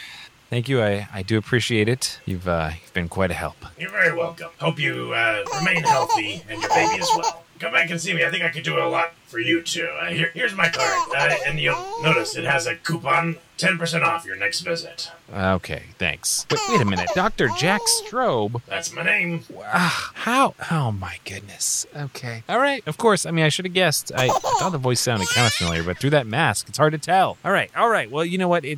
thank 0.50 0.68
you. 0.68 0.82
I, 0.82 1.08
I 1.14 1.22
do 1.24 1.38
appreciate 1.38 1.88
it. 1.88 2.20
You've, 2.26 2.48
uh, 2.48 2.72
you've 2.82 2.94
been 2.94 3.10
quite 3.10 3.32
a 3.32 3.36
help. 3.36 3.58
You're 3.78 3.90
very 3.92 4.16
welcome. 4.16 4.50
Hope 4.60 4.80
you 4.80 5.14
uh, 5.14 5.44
remain 5.60 5.84
healthy 5.84 6.44
and 6.50 6.62
your 6.62 6.70
baby 6.70 7.00
as 7.02 7.10
well. 7.16 7.44
Come 7.60 7.72
back 7.72 7.90
and 7.90 8.00
see 8.00 8.14
me. 8.14 8.26
I 8.26 8.30
think 8.30 8.44
I 8.44 8.50
could 8.50 8.64
do 8.64 8.78
a 8.78 8.88
lot 8.88 9.14
for 9.34 9.40
you 9.40 9.64
too. 9.64 9.90
Uh, 10.00 10.06
here, 10.06 10.30
here's 10.36 10.54
my 10.54 10.70
card, 10.70 11.10
uh, 11.18 11.36
and 11.48 11.60
you'll 11.60 12.04
notice 12.04 12.36
it 12.36 12.44
has 12.44 12.68
a 12.68 12.76
coupon, 12.76 13.38
ten 13.58 13.80
percent 13.80 14.04
off 14.04 14.26
your 14.26 14.36
next 14.36 14.60
visit. 14.60 15.10
Okay, 15.34 15.86
thanks. 15.98 16.46
But 16.48 16.60
wait 16.70 16.80
a 16.82 16.86
minute. 16.86 17.10
Dr. 17.16 17.50
Jack 17.58 17.82
Strobe 17.82 18.62
That's 18.68 18.94
my 18.94 19.02
name. 19.02 19.44
Ah, 19.66 20.12
how? 20.14 20.54
Oh 20.70 20.92
my 20.92 21.18
goodness. 21.26 21.88
Okay. 21.96 22.44
All 22.48 22.60
right. 22.60 22.88
Of 22.88 22.98
course. 23.00 23.26
I 23.26 23.32
mean, 23.32 23.44
I 23.44 23.50
should 23.50 23.66
have 23.66 23.74
guessed. 23.74 24.12
I, 24.16 24.26
I 24.26 24.30
thought 24.60 24.72
the 24.72 24.78
voice 24.78 25.02
sounded 25.02 25.28
kind 25.30 25.48
of 25.48 25.54
familiar, 25.54 25.84
but 25.84 25.98
through 25.98 26.12
that 26.12 26.28
mask, 26.28 26.70
it's 26.70 26.78
hard 26.78 26.94
to 26.94 27.00
tell. 27.00 27.38
All 27.44 27.52
right. 27.52 27.72
All 27.76 27.90
right. 27.90 28.12
Well, 28.12 28.24
you 28.24 28.38
know 28.38 28.48
what? 28.48 28.64
It, 28.64 28.78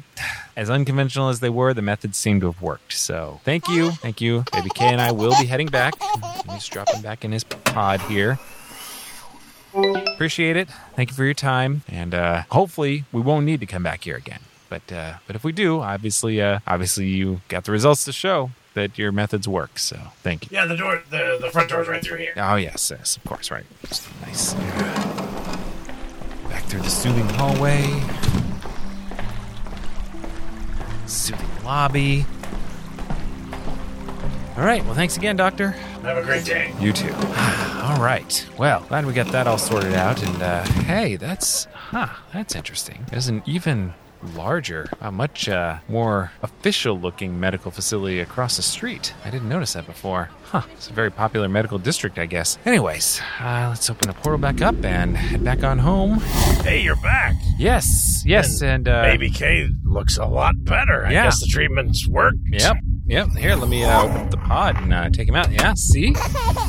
as 0.55 0.69
unconventional 0.69 1.27
as 1.27 1.41
they 1.41 1.49
were, 1.49 1.73
the 1.73 1.81
methods 1.81 2.17
seem 2.17 2.39
to 2.39 2.45
have 2.45 2.61
worked. 2.61 2.93
So 2.93 3.41
thank 3.43 3.67
you. 3.67 3.91
Thank 3.91 4.21
you. 4.21 4.45
Baby 4.53 4.69
K 4.73 4.85
and 4.85 5.01
I 5.01 5.11
will 5.11 5.37
be 5.37 5.47
heading 5.47 5.67
back. 5.67 5.95
He's 6.01 6.45
me 6.45 6.53
just 6.53 6.71
drop 6.71 6.89
him 6.89 7.01
back 7.01 7.25
in 7.25 7.33
his 7.33 7.43
pod 7.43 7.99
here. 8.01 8.39
Appreciate 9.75 10.55
it. 10.55 10.69
Thank 10.95 11.09
you 11.09 11.15
for 11.15 11.25
your 11.25 11.33
time, 11.33 11.81
and 11.89 12.13
uh, 12.13 12.43
hopefully 12.51 13.03
we 13.11 13.19
won't 13.21 13.45
need 13.45 13.59
to 13.59 13.65
come 13.65 13.83
back 13.83 14.05
here 14.05 14.15
again. 14.15 14.39
But 14.69 14.91
uh, 14.91 15.15
but 15.27 15.35
if 15.35 15.43
we 15.43 15.51
do, 15.51 15.81
obviously, 15.81 16.41
uh, 16.41 16.59
obviously 16.65 17.07
you 17.07 17.41
got 17.49 17.65
the 17.65 17.71
results 17.71 18.05
to 18.05 18.13
show 18.13 18.51
that 18.73 18.97
your 18.97 19.11
methods 19.11 19.47
work. 19.47 19.77
So 19.77 19.97
thank 20.23 20.49
you. 20.49 20.55
Yeah, 20.55 20.65
the 20.65 20.77
door, 20.77 21.03
the 21.09 21.37
the 21.41 21.49
front 21.51 21.69
door's 21.69 21.87
right 21.87 22.01
through 22.01 22.19
here. 22.19 22.33
Oh 22.37 22.55
yes, 22.55 22.89
yes, 22.89 23.17
of 23.17 23.23
course, 23.25 23.51
right. 23.51 23.65
Just 23.87 24.07
nice. 24.21 24.53
Back 26.49 26.63
through 26.63 26.81
the 26.81 26.89
soothing 26.89 27.27
hallway. 27.29 27.81
Soothing 31.05 31.63
lobby. 31.65 32.25
All 34.57 34.63
right. 34.63 34.83
Well, 34.85 34.95
thanks 34.95 35.17
again, 35.17 35.35
Doctor. 35.35 35.75
Have 36.05 36.17
a 36.17 36.23
great 36.23 36.45
day. 36.45 36.71
You 36.79 36.93
too. 36.93 37.11
all 37.81 37.99
right. 38.01 38.45
Well, 38.59 38.81
glad 38.87 39.05
we 39.05 39.13
got 39.13 39.27
that 39.31 39.47
all 39.47 39.57
sorted 39.57 39.93
out. 39.93 40.21
And 40.23 40.41
uh, 40.41 40.63
hey, 40.83 41.15
that's 41.15 41.65
huh. 41.65 42.07
That's 42.31 42.55
interesting. 42.55 43.05
There's 43.09 43.27
an 43.27 43.41
even 43.47 43.93
larger, 44.35 44.87
a 45.01 45.11
much 45.11 45.47
uh, 45.49 45.77
more 45.87 46.31
official-looking 46.41 47.39
medical 47.39 47.69
facility 47.71 48.19
across 48.19 48.55
the 48.57 48.63
street. 48.63 49.13
I 49.23 49.29
didn't 49.29 49.49
notice 49.49 49.73
that 49.73 49.85
before. 49.85 50.29
Huh. 50.45 50.61
It's 50.73 50.89
a 50.89 50.93
very 50.93 51.11
popular 51.11 51.47
medical 51.49 51.77
district, 51.79 52.17
I 52.17 52.25
guess. 52.25 52.57
Anyways, 52.65 53.21
uh, 53.39 53.67
let's 53.69 53.87
open 53.89 54.07
the 54.07 54.13
portal 54.15 54.39
back 54.39 54.61
up 54.61 54.83
and 54.83 55.15
head 55.17 55.43
back 55.43 55.63
on 55.63 55.77
home. 55.79 56.19
Hey, 56.63 56.81
you're 56.81 56.95
back. 56.97 57.33
Yes. 57.57 58.23
Yes. 58.25 58.61
And, 58.61 58.87
uh, 58.87 59.03
Baby 59.03 59.29
K 59.29 59.67
looks 59.83 60.17
a 60.17 60.25
lot 60.25 60.55
better. 60.63 61.05
I 61.05 61.11
Yeah. 61.11 61.23
guess 61.25 61.39
the 61.39 61.47
treatments 61.47 62.07
worked. 62.07 62.37
Yep. 62.49 62.77
Yep. 63.07 63.29
Here, 63.37 63.55
let 63.55 63.69
me 63.69 63.83
uh, 63.83 64.03
open 64.03 64.17
up 64.17 64.31
the 64.31 64.37
pod 64.37 64.77
and 64.81 64.93
uh, 64.93 65.09
take 65.09 65.27
him 65.29 65.35
out. 65.35 65.51
Yeah. 65.51 65.73
See? 65.75 66.15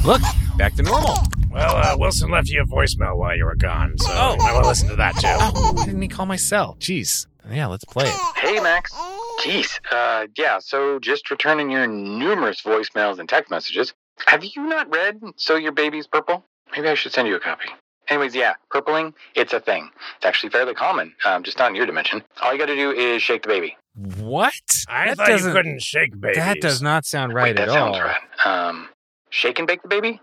Look, 0.05 0.20
back 0.59 0.75
to 0.77 0.83
normal. 0.83 1.16
Well, 1.51 1.77
uh, 1.77 1.96
Wilson 1.99 2.31
left 2.31 2.49
you 2.51 2.61
a 2.61 2.66
voicemail 2.66 3.16
while 3.16 3.35
you 3.37 3.46
were 3.46 3.55
gone, 3.55 3.96
so 3.99 4.11
Oh. 4.12 4.37
I 4.42 4.53
want 4.53 4.64
to 4.64 4.68
listen 4.68 4.88
to 4.90 4.96
that 4.96 5.14
too. 5.14 5.27
Oh, 5.29 5.72
why 5.72 5.85
didn't 5.87 6.03
he 6.03 6.09
call 6.09 6.27
my 6.27 6.37
cell? 6.37 6.77
Jeez. 6.79 7.27
Yeah, 7.51 7.66
let's 7.68 7.85
play 7.85 8.05
it. 8.07 8.14
Hey, 8.37 8.61
Max. 8.61 8.92
Jeez. 9.40 9.79
Uh, 9.90 10.27
yeah, 10.37 10.59
so 10.59 10.99
just 10.99 11.31
returning 11.31 11.70
your 11.70 11.87
numerous 11.87 12.61
voicemails 12.61 13.18
and 13.18 13.29
text 13.29 13.51
messages. 13.51 13.94
Have 14.27 14.44
you 14.44 14.66
not 14.66 14.92
read 14.92 15.20
So 15.37 15.57
Your 15.57 15.72
Baby's 15.72 16.07
Purple? 16.07 16.44
Maybe 16.75 16.88
I 16.88 16.94
should 16.94 17.12
send 17.12 17.29
you 17.29 17.37
a 17.37 17.40
copy. 17.40 17.68
Anyways, 18.09 18.35
yeah, 18.35 18.55
purpling, 18.71 19.14
it's 19.35 19.53
a 19.53 19.61
thing. 19.61 19.90
It's 20.16 20.27
actually 20.27 20.51
fairly 20.51 20.75
common, 20.75 21.14
um, 21.25 21.42
just 21.42 21.59
not 21.59 21.71
in 21.71 21.77
your 21.77 21.87
dimension. 21.87 22.23
All 22.40 22.53
you 22.53 22.59
gotta 22.59 22.77
do 22.77 22.92
is 22.92 23.23
shake 23.23 23.42
the 23.42 23.49
baby. 23.49 23.77
What? 23.95 24.55
I 24.88 25.07
that 25.07 25.16
thought 25.16 25.29
you 25.31 25.53
couldn't 25.53 25.83
shake 25.83 26.19
babies. 26.21 26.37
That 26.37 26.61
does 26.61 26.83
not 26.83 27.05
sound 27.05 27.33
right 27.35 27.45
Wait, 27.45 27.57
that 27.57 27.69
at 27.69 27.75
sounds 27.75 27.97
all. 27.97 28.03
right. 28.03 28.21
Um, 28.45 28.88
shake 29.31 29.59
and 29.59 29.66
bake 29.66 29.83
the 29.83 29.88
baby? 29.88 30.21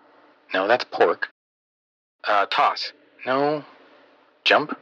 No, 0.54 0.68
that's 0.68 0.86
pork. 0.86 1.30
Uh, 2.26 2.46
toss? 2.46 2.94
No. 3.26 3.66
Jump? 4.46 4.78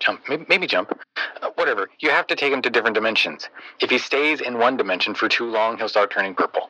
Jump? 0.00 0.20
Maybe, 0.28 0.44
maybe 0.48 0.66
jump. 0.66 0.98
Uh, 1.40 1.50
whatever. 1.54 1.88
You 2.00 2.10
have 2.10 2.26
to 2.28 2.36
take 2.36 2.52
him 2.52 2.62
to 2.62 2.70
different 2.70 2.94
dimensions. 2.94 3.48
If 3.80 3.90
he 3.90 3.98
stays 3.98 4.40
in 4.40 4.58
one 4.58 4.76
dimension 4.76 5.14
for 5.14 5.28
too 5.28 5.46
long, 5.50 5.78
he'll 5.78 5.88
start 5.88 6.10
turning 6.10 6.34
purple. 6.34 6.68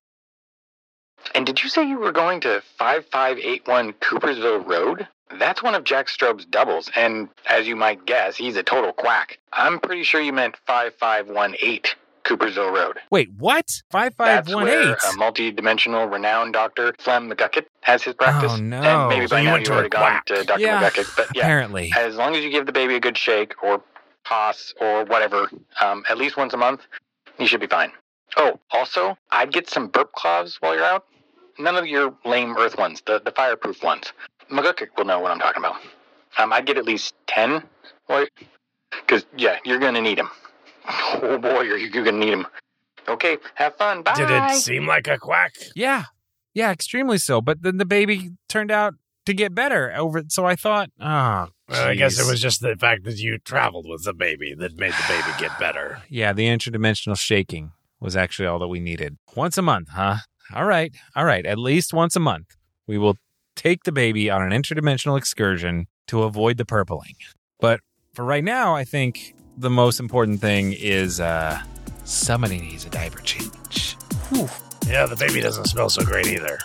And 1.34 1.44
did 1.46 1.62
you 1.62 1.68
say 1.68 1.86
you 1.86 1.98
were 1.98 2.12
going 2.12 2.40
to 2.42 2.62
5581 2.78 3.94
Coopersville 3.94 4.66
Road? 4.66 5.08
That's 5.38 5.62
one 5.62 5.74
of 5.74 5.84
Jack 5.84 6.08
Strobe's 6.08 6.44
doubles, 6.46 6.90
and 6.96 7.28
as 7.46 7.66
you 7.66 7.76
might 7.76 8.06
guess, 8.06 8.36
he's 8.36 8.56
a 8.56 8.62
total 8.62 8.92
quack. 8.92 9.38
I'm 9.52 9.78
pretty 9.78 10.02
sure 10.04 10.20
you 10.20 10.32
meant 10.32 10.56
5518 10.66 11.80
Coopersville 12.24 12.72
Road. 12.74 12.98
Wait, 13.10 13.30
what? 13.38 13.82
Five 13.90 14.14
five 14.14 14.44
That's 14.46 14.54
where 14.54 14.92
a 14.94 15.16
multi-dimensional 15.16 16.06
renowned 16.06 16.52
doctor, 16.52 16.94
Flem 16.98 17.30
McGucket, 17.30 17.66
has 17.80 18.02
his 18.02 18.14
practice. 18.14 18.52
Oh, 18.52 18.56
no. 18.56 18.80
And 18.80 19.08
maybe 19.08 19.26
So 19.26 19.36
by 19.36 19.40
you 19.40 19.46
now 19.48 19.56
you've 19.56 19.68
already 19.68 19.88
gone 19.88 20.20
to 20.26 20.44
Dr. 20.44 20.60
Yeah, 20.60 20.82
McGucket. 20.82 21.16
But 21.16 21.28
yeah, 21.34 21.42
Apparently. 21.42 21.92
as 21.96 22.16
long 22.16 22.34
as 22.34 22.44
you 22.44 22.50
give 22.50 22.66
the 22.66 22.72
baby 22.72 22.94
a 22.96 23.00
good 23.00 23.16
shake 23.16 23.62
or 23.62 23.82
toss 24.26 24.74
or 24.80 25.04
whatever, 25.04 25.50
um, 25.80 26.04
at 26.08 26.18
least 26.18 26.36
once 26.36 26.52
a 26.52 26.58
month, 26.58 26.82
you 27.38 27.46
should 27.46 27.60
be 27.60 27.66
fine. 27.66 27.92
Oh, 28.36 28.60
also, 28.70 29.16
I'd 29.30 29.52
get 29.52 29.70
some 29.70 29.88
burp 29.88 30.12
cloths 30.12 30.58
while 30.60 30.74
you're 30.74 30.84
out. 30.84 31.06
None 31.58 31.76
of 31.76 31.86
your 31.86 32.14
lame 32.24 32.56
earth 32.56 32.76
ones, 32.76 33.02
the, 33.06 33.20
the 33.24 33.32
fireproof 33.32 33.82
ones. 33.82 34.12
McGucket 34.50 34.88
will 34.96 35.04
know 35.04 35.20
what 35.20 35.30
I'm 35.30 35.38
talking 35.38 35.62
about. 35.62 35.76
Um, 36.38 36.52
I'd 36.52 36.66
get 36.66 36.78
at 36.78 36.84
least 36.84 37.14
10. 37.26 37.62
Because, 38.90 39.26
yeah, 39.36 39.58
you're 39.64 39.78
going 39.78 39.94
to 39.94 40.00
need 40.00 40.18
them. 40.18 40.30
Oh 40.90 41.38
boy, 41.38 41.62
you're, 41.62 41.76
you're 41.76 42.04
going 42.04 42.20
to 42.20 42.24
need 42.26 42.32
them. 42.32 42.46
Okay, 43.08 43.38
have 43.54 43.76
fun. 43.76 44.02
Bye. 44.02 44.14
Did 44.14 44.30
it 44.30 44.54
seem 44.56 44.86
like 44.86 45.06
a 45.06 45.18
quack? 45.18 45.52
Yeah. 45.74 46.04
Yeah, 46.54 46.70
extremely 46.72 47.18
so. 47.18 47.40
But 47.40 47.62
then 47.62 47.76
the 47.76 47.84
baby 47.84 48.30
turned 48.48 48.70
out 48.70 48.94
to 49.26 49.34
get 49.34 49.54
better 49.54 49.92
over 49.94 50.22
so 50.28 50.46
I 50.46 50.56
thought, 50.56 50.88
oh, 50.98 51.48
Well, 51.68 51.88
I 51.88 51.94
guess 51.94 52.18
it 52.18 52.26
was 52.28 52.40
just 52.40 52.62
the 52.62 52.76
fact 52.76 53.04
that 53.04 53.18
you 53.18 53.38
traveled 53.38 53.86
with 53.86 54.04
the 54.04 54.14
baby 54.14 54.54
that 54.54 54.78
made 54.78 54.92
the 54.92 55.04
baby 55.08 55.28
get 55.38 55.58
better. 55.58 56.02
Yeah, 56.08 56.32
the 56.32 56.46
interdimensional 56.46 57.18
shaking 57.18 57.72
was 58.00 58.16
actually 58.16 58.46
all 58.46 58.58
that 58.60 58.68
we 58.68 58.80
needed. 58.80 59.18
Once 59.36 59.58
a 59.58 59.62
month, 59.62 59.90
huh? 59.90 60.16
All 60.54 60.64
right. 60.64 60.94
All 61.14 61.26
right. 61.26 61.44
At 61.44 61.58
least 61.58 61.92
once 61.92 62.16
a 62.16 62.20
month. 62.20 62.56
We 62.86 62.96
will 62.96 63.16
take 63.58 63.82
the 63.82 63.92
baby 63.92 64.30
on 64.30 64.40
an 64.40 64.50
interdimensional 64.50 65.18
excursion 65.18 65.88
to 66.06 66.22
avoid 66.22 66.56
the 66.56 66.64
purpling. 66.64 67.16
But 67.60 67.80
for 68.14 68.24
right 68.24 68.44
now, 68.44 68.74
I 68.74 68.84
think 68.84 69.34
the 69.56 69.68
most 69.68 69.98
important 69.98 70.40
thing 70.40 70.72
is 70.72 71.20
uh 71.20 71.60
somebody 72.04 72.60
needs 72.60 72.86
a 72.86 72.90
diaper 72.90 73.20
change. 73.20 73.96
Yeah, 74.86 75.06
the 75.06 75.16
baby 75.18 75.40
doesn't 75.40 75.66
smell 75.66 75.90
so 75.90 76.02
great 76.04 76.28
either. 76.28 76.58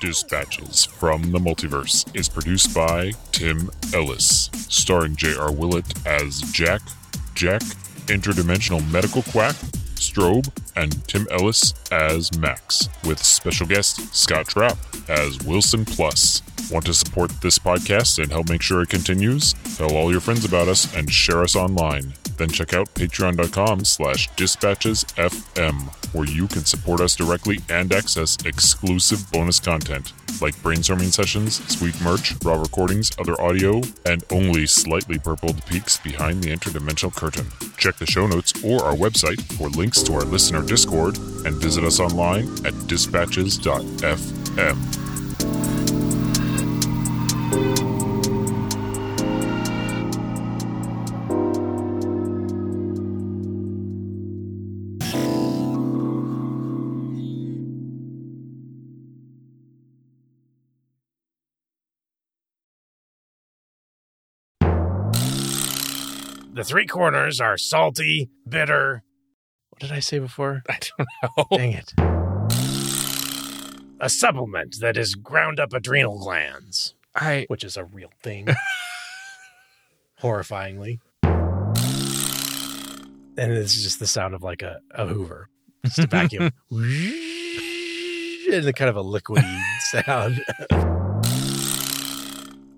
Dispatches 0.00 0.86
from 0.86 1.30
the 1.30 1.38
Multiverse 1.38 2.06
is 2.16 2.26
produced 2.30 2.74
by 2.74 3.12
Tim 3.32 3.70
Ellis, 3.92 4.48
starring 4.68 5.14
J.R. 5.14 5.52
Willett 5.52 5.84
as 6.06 6.40
Jack, 6.52 6.80
Jack, 7.34 7.60
Interdimensional 8.10 8.90
Medical 8.90 9.22
Quack, 9.22 9.54
Strobe, 9.94 10.50
and 10.74 11.06
Tim 11.06 11.28
Ellis 11.30 11.74
as 11.92 12.36
Max, 12.38 12.88
with 13.04 13.22
special 13.22 13.68
guest 13.68 14.12
Scott 14.12 14.48
Trapp 14.48 14.76
as 15.08 15.38
Wilson 15.44 15.84
Plus. 15.84 16.42
Want 16.70 16.86
to 16.86 16.94
support 16.94 17.32
this 17.40 17.58
podcast 17.58 18.22
and 18.22 18.30
help 18.30 18.48
make 18.48 18.62
sure 18.62 18.80
it 18.80 18.90
continues? 18.90 19.54
Tell 19.76 19.96
all 19.96 20.12
your 20.12 20.20
friends 20.20 20.44
about 20.44 20.68
us 20.68 20.94
and 20.94 21.10
share 21.10 21.42
us 21.42 21.56
online. 21.56 22.14
Then 22.36 22.48
check 22.48 22.72
out 22.72 22.94
patreon.com 22.94 23.84
slash 23.84 24.30
dispatchesfm, 24.30 26.14
where 26.14 26.28
you 26.28 26.46
can 26.46 26.64
support 26.64 27.00
us 27.00 27.16
directly 27.16 27.58
and 27.68 27.92
access 27.92 28.36
exclusive 28.44 29.28
bonus 29.32 29.58
content, 29.58 30.12
like 30.40 30.54
brainstorming 30.56 31.12
sessions, 31.12 31.60
sweet 31.68 32.00
merch, 32.02 32.34
raw 32.44 32.54
recordings, 32.54 33.10
other 33.18 33.38
audio, 33.40 33.80
and 34.06 34.22
only 34.30 34.64
slightly 34.66 35.18
purpled 35.18 35.66
peeks 35.66 35.98
behind 35.98 36.44
the 36.44 36.54
interdimensional 36.54 37.12
curtain. 37.14 37.46
Check 37.76 37.96
the 37.96 38.06
show 38.06 38.28
notes 38.28 38.52
or 38.64 38.84
our 38.84 38.94
website 38.94 39.42
for 39.58 39.68
links 39.70 40.02
to 40.04 40.14
our 40.14 40.22
listener 40.22 40.62
Discord, 40.62 41.18
and 41.44 41.56
visit 41.56 41.82
us 41.82 41.98
online 41.98 42.48
at 42.64 42.74
dispatches.fm. 42.86 45.09
The 66.60 66.64
three 66.64 66.86
corners 66.86 67.40
are 67.40 67.56
salty, 67.56 68.28
bitter. 68.46 69.02
What 69.70 69.80
did 69.80 69.92
I 69.92 70.00
say 70.00 70.18
before? 70.18 70.62
I 70.68 70.78
don't 70.78 71.08
know. 71.22 71.46
Dang 71.56 71.72
it. 71.72 71.94
A 73.98 74.10
supplement 74.10 74.76
that 74.82 74.98
is 74.98 75.14
ground 75.14 75.58
up 75.58 75.72
adrenal 75.72 76.18
glands, 76.18 76.94
I 77.14 77.46
which 77.48 77.64
is 77.64 77.78
a 77.78 77.86
real 77.86 78.10
thing. 78.22 78.48
Horrifyingly. 80.22 80.98
And 81.22 82.26
it's 83.38 83.82
just 83.82 83.98
the 83.98 84.06
sound 84.06 84.34
of 84.34 84.42
like 84.42 84.60
a, 84.60 84.80
a 84.90 85.06
hoover. 85.06 85.48
Just 85.86 86.00
a 86.00 86.06
vacuum. 86.08 86.50
and 86.70 88.64
the 88.64 88.74
kind 88.76 88.90
of 88.90 88.98
a 88.98 89.02
liquidy 89.02 89.62
sound. 89.92 90.44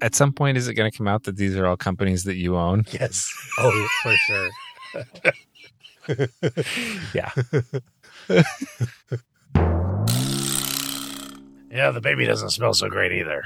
At 0.03 0.15
some 0.15 0.33
point 0.33 0.59
is 0.59 0.69
it 0.69 0.75
going 0.75 0.91
to 0.91 0.97
come 0.97 1.09
out 1.09 1.25
that 1.25 1.37
these 1.37 1.57
are 1.57 1.67
all 1.67 1.77
companies 1.77 2.25
that 2.25 2.35
you 2.35 2.57
own? 2.57 2.85
yes. 2.91 3.33
Oh, 3.59 3.89
for 4.03 4.13
sure. 4.17 4.51
Yeah. 7.15 7.31
Yeah, 11.71 11.91
the 11.91 12.01
baby 12.03 12.27
doesn't 12.27 12.51
smell 12.51 12.75
so 12.75 12.89
great 12.89 13.13
either. 13.13 13.45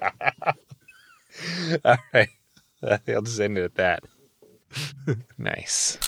all 1.84 1.96
right. 2.12 2.28
I'll 2.82 3.22
just 3.22 3.38
end 3.40 3.58
it 3.58 3.64
at 3.64 3.74
that. 3.76 4.04
nice. 5.38 5.98